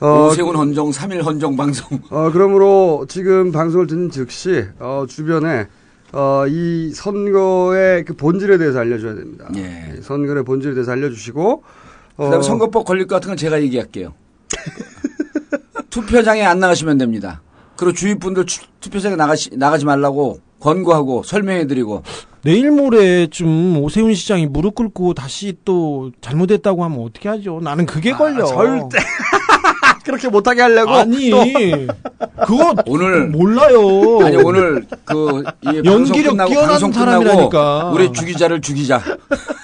오세훈 0.00 0.56
헌정 0.56 0.90
3일 0.90 1.24
헌정 1.24 1.56
방송. 1.56 2.00
어, 2.10 2.30
그러므로 2.32 3.06
지금 3.08 3.50
방송을 3.52 3.86
듣는 3.86 4.10
즉시 4.10 4.66
어, 4.78 5.06
주변에 5.08 5.68
어, 6.12 6.44
이 6.48 6.92
선거의 6.94 8.04
그 8.04 8.14
본질에 8.14 8.58
대해서 8.58 8.80
알려줘야 8.80 9.14
됩니다. 9.14 9.48
예. 9.56 10.00
선거의 10.02 10.44
본질에 10.44 10.74
대해서 10.74 10.92
알려주시고 10.92 11.62
어, 12.16 12.24
그다음에 12.24 12.42
선거법 12.42 12.84
걸릴 12.84 13.06
것 13.06 13.16
같은 13.16 13.28
건 13.28 13.36
제가 13.36 13.62
얘기할게요. 13.62 14.12
투표장에 16.00 16.42
안 16.44 16.58
나가시면 16.58 16.98
됩니다. 16.98 17.40
그리고 17.76 17.94
주위 17.94 18.14
분들 18.16 18.44
추- 18.44 18.60
투표장에 18.80 19.16
나가시, 19.16 19.56
나가지 19.56 19.86
말라고 19.86 20.40
권고하고 20.60 21.22
설명해드리고 21.22 22.02
내일 22.42 22.70
모레쯤 22.70 23.78
오세훈 23.78 24.12
시장이 24.14 24.46
무릎 24.46 24.74
꿇고 24.74 25.14
다시 25.14 25.54
또 25.64 26.10
잘못했다고 26.20 26.84
하면 26.84 27.00
어떻게 27.00 27.30
하죠? 27.30 27.60
나는 27.62 27.86
그게 27.86 28.12
걸려. 28.12 28.44
아, 28.44 28.46
절대 28.46 28.98
그렇게 30.06 30.28
못하게 30.28 30.62
하려고 30.62 30.92
아니 30.92 31.30
또. 31.30 31.42
그거 32.46 32.74
오늘 32.86 33.26
몰라요. 33.26 34.20
아니 34.24 34.36
오늘 34.36 34.86
방송 35.04 35.42
연기력 35.84 36.30
끝나고 36.30 36.50
뛰어난 36.50 36.92
사람이라니까. 36.92 37.90
우리 37.92 38.12
주기자를 38.12 38.60
죽이자. 38.60 39.02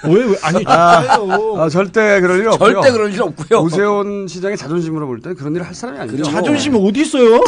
왜, 0.05 0.13
왜? 0.25 0.35
아니, 0.43 0.63
아. 0.67 1.17
아, 1.57 1.69
절대 1.69 2.19
그럴 2.19 2.39
일 2.41 2.49
없고요. 2.49 2.73
절대 2.73 2.91
그럴 2.91 3.13
일 3.13 3.21
없고요. 3.21 3.61
오세훈 3.61 4.27
시장의 4.27 4.57
자존심으로 4.57 5.07
볼 5.07 5.21
때 5.21 5.33
그런 5.33 5.55
일을 5.55 5.65
할 5.65 5.73
사람이 5.73 5.97
아니죠. 5.99 6.23
자존심이 6.23 6.77
어디 6.85 7.01
있어요? 7.01 7.41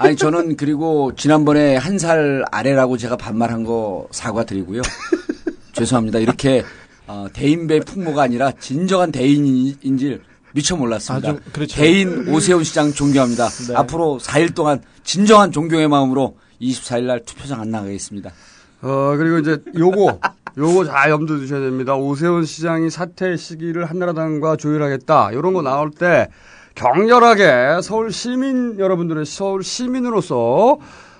아니 0.00 0.16
저는 0.16 0.56
그리고 0.56 1.12
지난번에 1.16 1.76
한 1.76 1.92
살 2.02 2.42
아래라고 2.50 2.96
제가 2.96 3.16
반말한 3.16 3.62
거 3.62 4.08
사과드리고요. 4.10 4.82
죄송합니다. 5.74 6.18
이렇게 6.18 6.64
어, 7.06 7.26
대인배 7.32 7.80
풍모가 7.80 8.22
아니라 8.22 8.50
진정한 8.58 9.12
대인인지 9.12 10.18
미처 10.54 10.76
몰랐습니다. 10.76 11.28
아, 11.28 11.32
좀 11.32 11.40
그렇죠. 11.52 11.76
대인 11.76 12.28
오세훈 12.28 12.64
시장 12.64 12.92
존경합니다. 12.92 13.48
네. 13.68 13.74
앞으로 13.74 14.18
4일 14.20 14.54
동안 14.54 14.82
진정한 15.04 15.52
존경의 15.52 15.88
마음으로 15.88 16.36
24일 16.60 17.04
날 17.04 17.24
투표장 17.24 17.60
안 17.60 17.70
나가겠습니다. 17.70 18.30
어, 18.82 19.14
그리고 19.16 19.38
이제 19.38 19.58
요거, 19.76 20.20
요거 20.58 20.84
잘 20.84 21.10
염두 21.10 21.38
두셔야 21.38 21.60
됩니다. 21.60 21.94
오세훈 21.94 22.44
시장이 22.44 22.90
사퇴 22.90 23.36
시기를 23.36 23.84
한나라당과 23.86 24.56
조율하겠다. 24.56 25.30
요런 25.32 25.52
거 25.54 25.62
나올 25.62 25.90
때 25.90 26.28
격렬하게 26.74 27.80
서울 27.82 28.12
시민 28.12 28.78
여러분들은 28.78 29.24
서울 29.24 29.62
시민으로서 29.62 30.78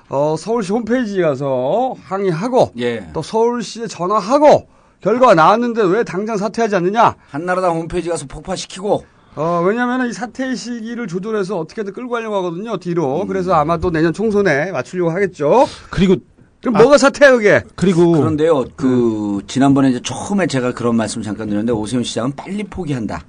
어, 0.09 0.37
서울시 0.37 0.73
홈페이지에 0.73 1.23
가서 1.23 1.95
항의하고 2.05 2.73
예. 2.79 3.09
또 3.13 3.23
서울시에 3.23 3.87
전화하고 3.87 4.69
결과가 5.01 5.35
나왔는데 5.35 5.83
왜 5.85 6.05
당장 6.05 6.37
사퇴하지 6.37 6.77
않느냐? 6.77 7.17
한나라당 7.31 7.77
홈페이지 7.77 8.09
가서 8.09 8.27
폭파시키고 8.27 9.05
어, 9.35 9.63
왜냐면은 9.65 10.09
이 10.09 10.13
사퇴 10.13 10.55
시기를 10.55 11.07
조절해서 11.07 11.59
어떻게든 11.59 11.93
끌고 11.95 12.11
가려고 12.11 12.37
하거든요, 12.37 12.73
음. 12.75 12.79
뒤로. 12.79 13.27
그래서 13.27 13.55
아마 13.55 13.79
또 13.79 13.91
내년 13.91 14.13
총선에 14.13 14.71
맞추려고 14.73 15.11
하겠죠. 15.11 15.67
그리고 15.91 16.17
그럼 16.61 16.75
뭐가 16.75 16.99
사퇴야, 16.99 17.33
그게? 17.33 17.63
그리고 17.75 18.13
그런데요, 18.13 18.67
그 18.77 19.41
지난번에 19.47 19.91
이제 19.91 20.01
처음에 20.05 20.47
제가 20.47 20.73
그런 20.73 20.97
말씀 20.97 21.23
잠깐 21.23 21.49
드렸는데 21.49 21.73
오세훈 21.73 22.05
시장은 22.05 22.33
빨리 22.37 22.63
포기한다. 22.65 23.25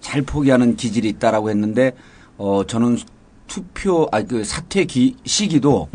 잘 0.00 0.22
포기하는 0.22 0.76
기질이 0.76 1.08
있다라고 1.08 1.50
했는데 1.50 1.94
어 2.36 2.62
저는 2.66 2.98
투표 3.46 4.06
아 4.12 4.22
그 4.22 4.44
사퇴 4.44 4.84
기, 4.84 5.16
시기도 5.24 5.88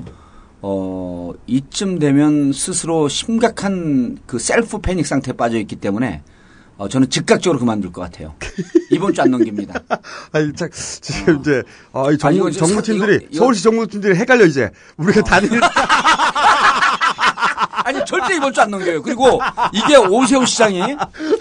어 0.61 1.31
이쯤 1.47 1.99
되면 1.99 2.51
스스로 2.51 3.07
심각한 3.07 4.17
그 4.25 4.37
셀프 4.39 4.79
패닉 4.79 5.05
상태에 5.05 5.33
빠져 5.33 5.57
있기 5.59 5.75
때문에 5.75 6.23
어 6.79 6.87
저는 6.87 7.09
즉각적으로 7.09 7.59
그만둘 7.59 7.91
것 7.91 8.01
같아요. 8.01 8.33
이번 8.89 9.13
주 9.13 9.21
안 9.21 9.29
넘깁니다. 9.31 9.73
아니, 10.31 10.53
자, 10.53 10.65
지금 10.71 11.41
이제, 11.41 11.61
어, 11.91 12.05
이 12.05 12.07
아니, 12.07 12.17
정부, 12.17 12.49
이제 12.49 12.57
정부팀들이, 12.59 13.11
사- 13.11 13.15
이거- 13.17 13.27
이거- 13.31 13.37
서울시 13.37 13.63
정부팀들이 13.63 14.15
헷갈려, 14.15 14.45
이제. 14.45 14.71
우리가 14.95 15.21
다들. 15.21 15.59
아니 17.83 18.05
절대 18.05 18.35
이번 18.35 18.53
주 18.53 18.61
안 18.61 18.69
넘겨요. 18.71 19.01
그리고 19.01 19.41
이게 19.73 19.95
오세훈 19.97 20.45
시장이 20.45 20.95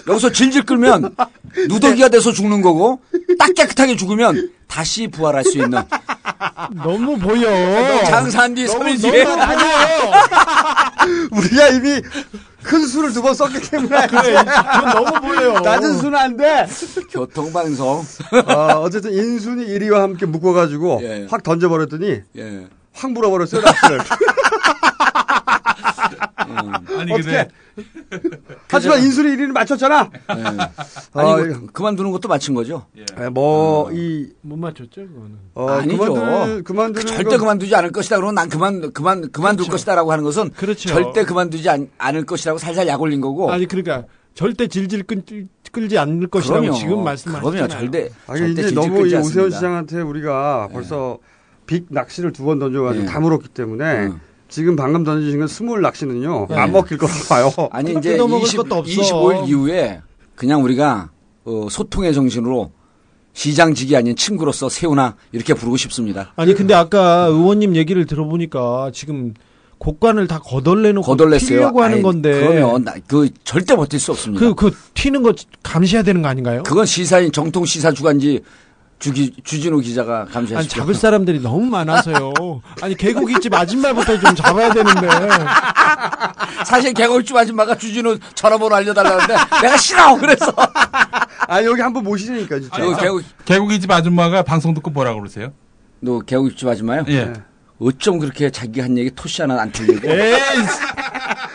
여기서 0.09 0.32
질질 0.32 0.64
끌면 0.64 1.14
누더기가 1.68 2.09
돼서 2.09 2.32
죽는 2.32 2.62
거고 2.62 3.01
딱 3.39 3.53
깨끗하게 3.55 3.97
죽으면 3.97 4.51
다시 4.66 5.09
부활할 5.09 5.45
수 5.45 5.59
있는 5.59 5.82
너무 6.72 7.18
보여. 7.18 8.05
장사한 8.05 8.55
뒤 8.55 8.64
너무, 8.66 8.80
3일 8.84 9.03
뒤에 9.03 9.24
너무 9.24 9.36
보여. 9.47 9.59
우리가 11.39 11.68
이미 11.68 12.01
큰 12.68 12.86
수를 12.86 13.12
두 13.12 13.22
번 13.22 13.34
썼기 13.34 13.60
때문에. 13.70 14.06
그래, 14.08 14.44
그건 14.44 14.84
너무 15.04 15.20
보여요. 15.26 15.58
낮은 15.60 15.96
수는 15.98 16.14
안 16.18 16.36
돼. 16.36 16.66
교통방송 17.10 18.04
어, 18.46 18.62
어쨌든 18.82 19.12
인순이 19.14 19.66
1위와 19.66 20.00
함께 20.00 20.26
묶어가지고 20.26 21.00
예. 21.02 21.26
확 21.30 21.42
던져버렸더니 21.42 22.20
예. 22.36 22.66
확 22.92 23.10
물어버렸어요, 23.12 23.62
낚시를. 23.62 24.00
아니 26.57 27.12
어떻게? 27.12 27.22
근데 27.22 27.49
하지만 28.68 28.99
인순이 29.03 29.28
1위는 29.36 29.53
맞췄잖아. 29.53 30.11
예. 30.36 30.42
어, 31.12 31.20
아니 31.34 31.51
이거 31.51 31.61
그만두는 31.72 32.11
것도 32.12 32.28
마친 32.28 32.55
거죠? 32.55 32.86
예, 32.96 33.28
뭐, 33.28 33.90
이, 33.92 34.28
못 34.42 34.57
맞췄죠, 34.57 34.90
그거는. 35.07 35.38
어, 35.55 35.68
아니죠. 35.68 35.96
그만두는, 36.14 36.64
그만두는. 36.64 37.07
절대 37.07 37.30
건- 37.30 37.38
그만두지 37.38 37.74
않을 37.76 37.92
것이다. 37.92 38.16
그러면 38.16 38.34
난 38.34 38.49
그만 38.49 38.92
그만 38.92 39.30
그만둘 39.30 39.66
것이다라고 39.68 40.11
하는 40.12 40.24
것은 40.24 40.51
그렇죠. 40.53 40.88
절대 40.88 41.24
그만두지 41.24 41.68
않, 41.68 41.88
않을 41.99 42.24
것이라고 42.26 42.59
살살 42.59 42.86
약 42.88 43.01
올린 43.01 43.20
거고. 43.20 43.51
아니, 43.53 43.66
그러니까 43.66 44.05
절대 44.34 44.66
질질 44.68 45.03
끌, 45.05 45.22
끌지 45.72 45.99
않을 45.99 46.28
것이라고 46.28 46.61
그럼요. 46.62 46.78
지금 46.78 47.05
말씀하셨잖아요. 47.05 47.68
그럼요. 47.68 47.68
절대 47.68 48.09
아니, 48.26 48.38
절대 48.38 48.53
이제 48.53 48.62
질질 48.62 48.74
너무 48.74 48.94
끌지 49.03 49.14
이 49.14 49.18
오세훈. 49.18 49.51
시장한테 49.51 50.01
우리가 50.01 50.68
벌써 50.72 51.18
big 51.66 51.86
낚시를 51.90 52.32
두 52.32 52.44
번 52.44 52.59
던져가지고 52.59 53.05
예. 53.05 53.09
다 53.09 53.20
물었기 53.20 53.49
때문에 53.49 54.11
지금 54.49 54.76
방금 54.76 55.05
던지신 55.05 55.38
건 55.38 55.49
small 55.48 55.82
낚시는요 55.82 56.49
예. 56.51 56.55
안 56.55 56.72
먹힐 56.72 56.96
거라고 56.99 57.18
봐요. 57.28 57.53
아니 57.70 57.90
이제 57.92 58.12
뜯어먹을 58.12 58.46
20, 58.46 58.57
것도 58.59 58.76
없어. 58.76 58.90
25일 58.90 59.49
이후에 59.49 60.01
그냥 60.34 60.62
우리가 60.64 61.11
어, 61.44 61.66
소통의 61.70 62.14
정신으로 62.14 62.72
시장직이 63.32 63.94
아닌 63.96 64.16
친구로서 64.16 64.68
세훈아 64.68 65.14
이렇게 65.32 65.55
부르고 65.55 65.76
싶습니다. 65.76 66.32
아니, 66.36 66.55
근데 66.55 66.74
아까 66.74 67.26
의원님 67.26 67.76
얘기를 67.76 68.05
들어보니까 68.05 68.90
지금 68.92 69.32
곡관을 69.78 70.26
다 70.26 70.40
거덜내놓고. 70.40 71.16
튀려고 71.38 71.82
하는 71.82 71.99
아이, 71.99 72.03
건데. 72.03 72.32
그러면 72.32 72.82
나- 72.82 72.94
그 73.07 73.28
절대 73.44 73.76
버틸 73.76 74.01
수 74.01 74.11
없습니다. 74.11 74.44
그, 74.44 74.55
그 74.55 74.72
튀는 74.94 75.22
거 75.22 75.32
감시해야 75.62 76.03
되는 76.03 76.20
거 76.20 76.28
아닌가요? 76.28 76.64
그건 76.64 76.84
시사인 76.84 77.30
정통 77.30 77.64
시사 77.64 77.92
주간지 77.92 78.40
주기 78.99 79.32
주진우 79.44 79.80
기자가 79.80 80.22
아니, 80.22 80.30
감시하십시오. 80.32 80.80
잡을 80.80 80.94
사람들이 80.94 81.40
너무 81.40 81.64
많아서요. 81.66 82.32
아니, 82.82 82.96
개고기집 82.96 83.55
아줌마부터 83.55 84.18
좀 84.18 84.34
잡아야 84.34 84.72
되는데. 84.72 85.09
사실 86.66 86.92
개걸주 86.92 87.36
아줌마가 87.38 87.76
주진우 87.76 88.18
전화번호 88.34 88.74
알려달라는데 88.76 89.34
내가 89.62 89.76
싫어 89.76 90.16
그래서 90.16 90.53
아 91.49 91.62
여기 91.64 91.80
한번 91.80 92.05
모시니까 92.05 92.59
진짜. 92.59 92.78
너 92.78 92.96
개고 92.96 93.20
개고기집 93.44 93.90
아줌마가 93.90 94.42
방송 94.42 94.74
듣고 94.74 94.90
뭐라고 94.90 95.20
그러세요? 95.20 95.53
너 96.01 96.20
개고기집 96.20 96.66
아줌마요? 96.68 97.05
예. 97.09 97.32
어쩜 97.80 98.18
그렇게 98.18 98.51
자기 98.51 98.80
한 98.80 98.99
얘기 98.99 99.11
토시 99.14 99.40
하나 99.40 99.61
안 99.61 99.70
틀리고 99.70 100.09
에이, 100.09 100.34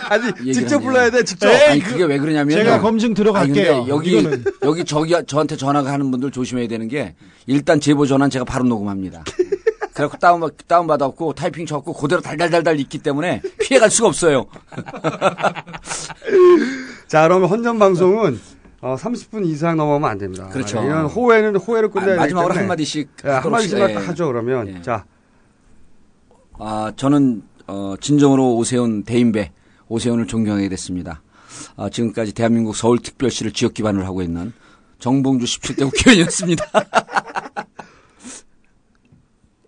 아니 0.09 0.53
직접. 0.53 0.79
불러야 0.79 1.09
돼 1.09 1.23
직접. 1.23 1.49
에이, 1.49 1.61
아니 1.69 1.79
그- 1.81 1.91
그게 1.91 2.03
왜 2.05 2.17
그러냐면 2.19 2.57
제가 2.57 2.79
검증 2.81 3.13
들어갈게요. 3.13 3.85
여기 3.89 4.19
이거는. 4.19 4.43
여기 4.63 4.85
저기 4.85 5.15
저한테 5.27 5.55
전화가 5.55 5.91
하는 5.91 6.11
분들 6.11 6.31
조심해야 6.31 6.67
되는 6.67 6.87
게 6.87 7.15
일단 7.47 7.79
제보 7.79 8.05
전화는 8.05 8.29
제가 8.29 8.45
바로 8.45 8.63
녹음합니다. 8.65 9.23
그래갖고 9.93 10.17
다운 10.17 10.41
다운 10.67 10.87
받았고 10.87 11.33
타이핑 11.33 11.65
쳐갖고 11.67 11.93
그대로 11.93 12.19
달달달달 12.21 12.79
있기 12.79 12.97
때문에 12.99 13.41
피해갈 13.59 13.91
수가 13.91 14.07
없어요. 14.07 14.47
자 17.07 17.27
그러면 17.27 17.49
헌정 17.49 17.79
방송은 17.79 18.39
어, 18.81 18.95
30분 18.95 19.45
이상 19.45 19.77
넘어가면 19.77 20.09
안 20.09 20.17
됩니다. 20.17 20.49
그렇죠. 20.49 20.79
아, 20.79 20.83
이런 20.83 21.05
호해는 21.05 21.55
호해를 21.55 21.89
끝내야 21.89 22.15
아, 22.15 22.17
마지막으로 22.17 22.49
때문에. 22.53 22.59
한 22.61 22.67
마디씩 22.67 23.09
예, 23.25 23.29
한 23.29 23.51
마디씩만 23.51 23.89
예. 23.91 23.93
딱 23.93 24.07
하죠 24.09 24.27
그러면. 24.27 24.67
예. 24.67 24.81
자 24.81 25.05
아, 26.59 26.91
저는 26.95 27.43
어, 27.67 27.95
진정으로 28.01 28.55
오세훈 28.55 29.03
대인배 29.03 29.51
오세훈을 29.87 30.27
존경하게 30.27 30.69
됐습니다. 30.69 31.21
아, 31.77 31.89
지금까지 31.89 32.33
대한민국 32.33 32.75
서울특별시를 32.75 33.51
지역 33.51 33.73
기반으로 33.73 34.05
하고 34.05 34.21
있는 34.21 34.53
정봉주 34.99 35.45
17대 35.45 35.83
국회의원이었습니다. 35.91 36.65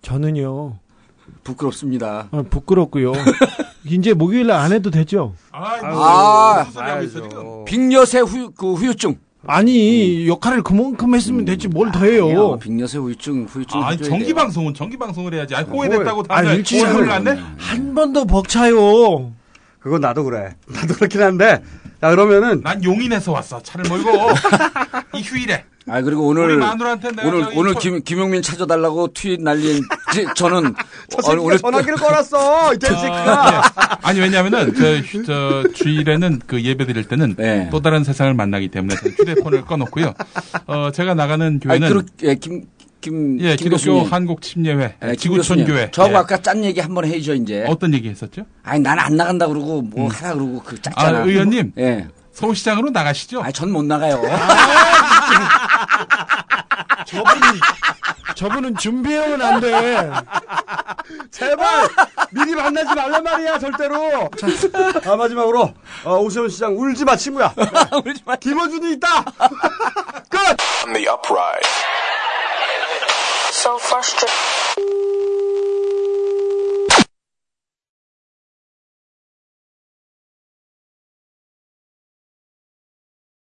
저는요, 0.02 0.78
부끄럽습니다. 1.44 2.28
아, 2.32 2.44
부끄럽고요. 2.50 3.14
이제 3.86 4.14
목요일 4.14 4.48
날 4.48 4.62
안 4.62 4.72
해도 4.72 4.90
되죠? 4.92 5.34
아, 5.52 6.66
봐야죠. 6.74 7.66
빅녀세 7.68 8.20
후, 8.22 8.52
그 8.52 8.74
후유증. 8.74 9.18
아니, 9.48 10.28
역할을 10.28 10.64
그만큼 10.64 11.14
했으면 11.14 11.46
됐지, 11.46 11.68
뭘더 11.68 12.00
아니요, 12.00 12.26
해요. 12.30 12.60
빅녀세 12.60 12.98
후유증, 12.98 13.46
후유증. 13.48 13.84
아, 13.84 13.96
정기. 13.96 14.34
방송은 14.34 14.74
정기 14.74 14.98
방송을 14.98 15.34
해야지. 15.36 15.54
아니, 15.54 15.68
호해. 15.70 15.88
호해됐다고 15.88 16.22
아, 16.30 16.36
다들 16.42 16.56
일주일에 16.58 16.90
호해를 16.90 17.12
한안 17.12 17.24
내? 17.36 17.42
한번 17.58 18.14
더 18.14 18.26
벅차요. 18.26 19.32
그건 19.86 20.02
나도 20.02 20.24
그래. 20.24 20.56
나도 20.68 20.96
그렇긴 20.96 21.22
한데. 21.22 21.62
자 22.02 22.10
그러면은 22.10 22.62
난 22.64 22.84
용인에서 22.84 23.32
왔어. 23.32 23.62
차를 23.62 23.88
몰고 23.88 24.10
이 25.14 25.22
휴일에. 25.22 25.64
아, 25.88 26.02
그리고 26.02 26.28
우리 26.28 26.42
오늘, 26.42 26.60
오늘, 27.24 27.48
오늘 27.54 27.74
초- 27.76 27.80
김, 27.80 28.02
김용민 28.04 28.42
찾아달라고 28.42 29.10
트윗 29.14 29.40
날린, 29.44 29.84
지- 30.14 30.26
저는, 30.36 30.74
저 31.12 31.22
새끼가 31.22 31.44
오늘 31.44 31.60
전화기를 31.60 31.96
걸었어 31.98 32.74
이 32.74 32.78
새끼가. 32.82 33.62
아니 34.02 34.20
왜냐하면은 34.20 34.74
저, 34.74 34.96
휴- 34.98 35.24
저 35.24 35.64
주일에는 35.76 36.42
그 36.48 36.64
예배 36.64 36.88
드릴 36.88 37.04
때는 37.08 37.36
네. 37.38 37.70
또 37.72 37.82
다른 37.84 38.04
세상을 38.04 38.34
만나기 38.34 38.70
때문에 38.70 38.96
저는 38.96 39.16
휴대폰을 39.16 39.66
꺼놓고요. 39.66 40.16
어 40.66 40.90
제가 40.92 41.14
나가는 41.14 41.46
아니, 41.46 41.60
교회는 41.60 41.88
그렇, 41.90 42.02
예, 42.24 42.34
김, 42.34 42.64
김, 43.06 43.40
예, 43.40 43.56
김 43.56 43.66
기독교 43.70 43.92
교수님. 43.94 44.12
한국 44.12 44.42
침례회, 44.42 44.96
네, 45.00 45.16
지구촌 45.16 45.64
교회. 45.66 45.92
저하고 45.92 46.16
예. 46.16 46.18
아까 46.18 46.38
짠 46.42 46.64
얘기 46.64 46.80
한 46.80 46.96
번 46.96 47.06
해줘 47.06 47.36
이제. 47.36 47.64
어떤 47.68 47.94
얘기 47.94 48.10
했었죠? 48.10 48.46
아니 48.64 48.80
난 48.80 48.98
안 48.98 49.16
나간다 49.16 49.46
그러고 49.48 49.84
뭐 49.84 50.06
음. 50.08 50.12
하라 50.12 50.34
그러고 50.34 50.64
그 50.64 50.76
아, 50.76 50.80
짰잖아. 50.82 51.20
아, 51.20 51.22
의원님. 51.22 51.74
뭐, 51.76 51.86
예. 51.86 52.08
서울시장으로 52.34 52.90
나가시죠? 52.90 53.44
아, 53.44 53.52
전 53.52 53.70
못 53.72 53.86
나가요. 53.86 54.22
아, 54.28 55.36
저분이 57.06 57.42
저분은 58.36 58.76
준비해오면 58.78 59.42
안 59.42 59.60
돼. 59.62 60.12
제발 61.32 61.88
미리 62.32 62.56
만나지 62.56 62.94
말란 62.96 63.24
말이야 63.24 63.60
절대로. 63.60 64.30
자, 64.38 64.48
아, 65.12 65.16
마지막으로 65.16 65.74
어, 66.06 66.18
오세훈 66.18 66.50
시장 66.50 66.76
울지 66.78 67.06
마 67.06 67.16
친구야. 67.16 67.54
울지 68.06 68.22
마. 68.26 68.36
김어준이 68.36 68.94
있다. 68.94 69.24
끝. 70.30 70.58
so 73.66 73.80
frustrated. 73.80 74.65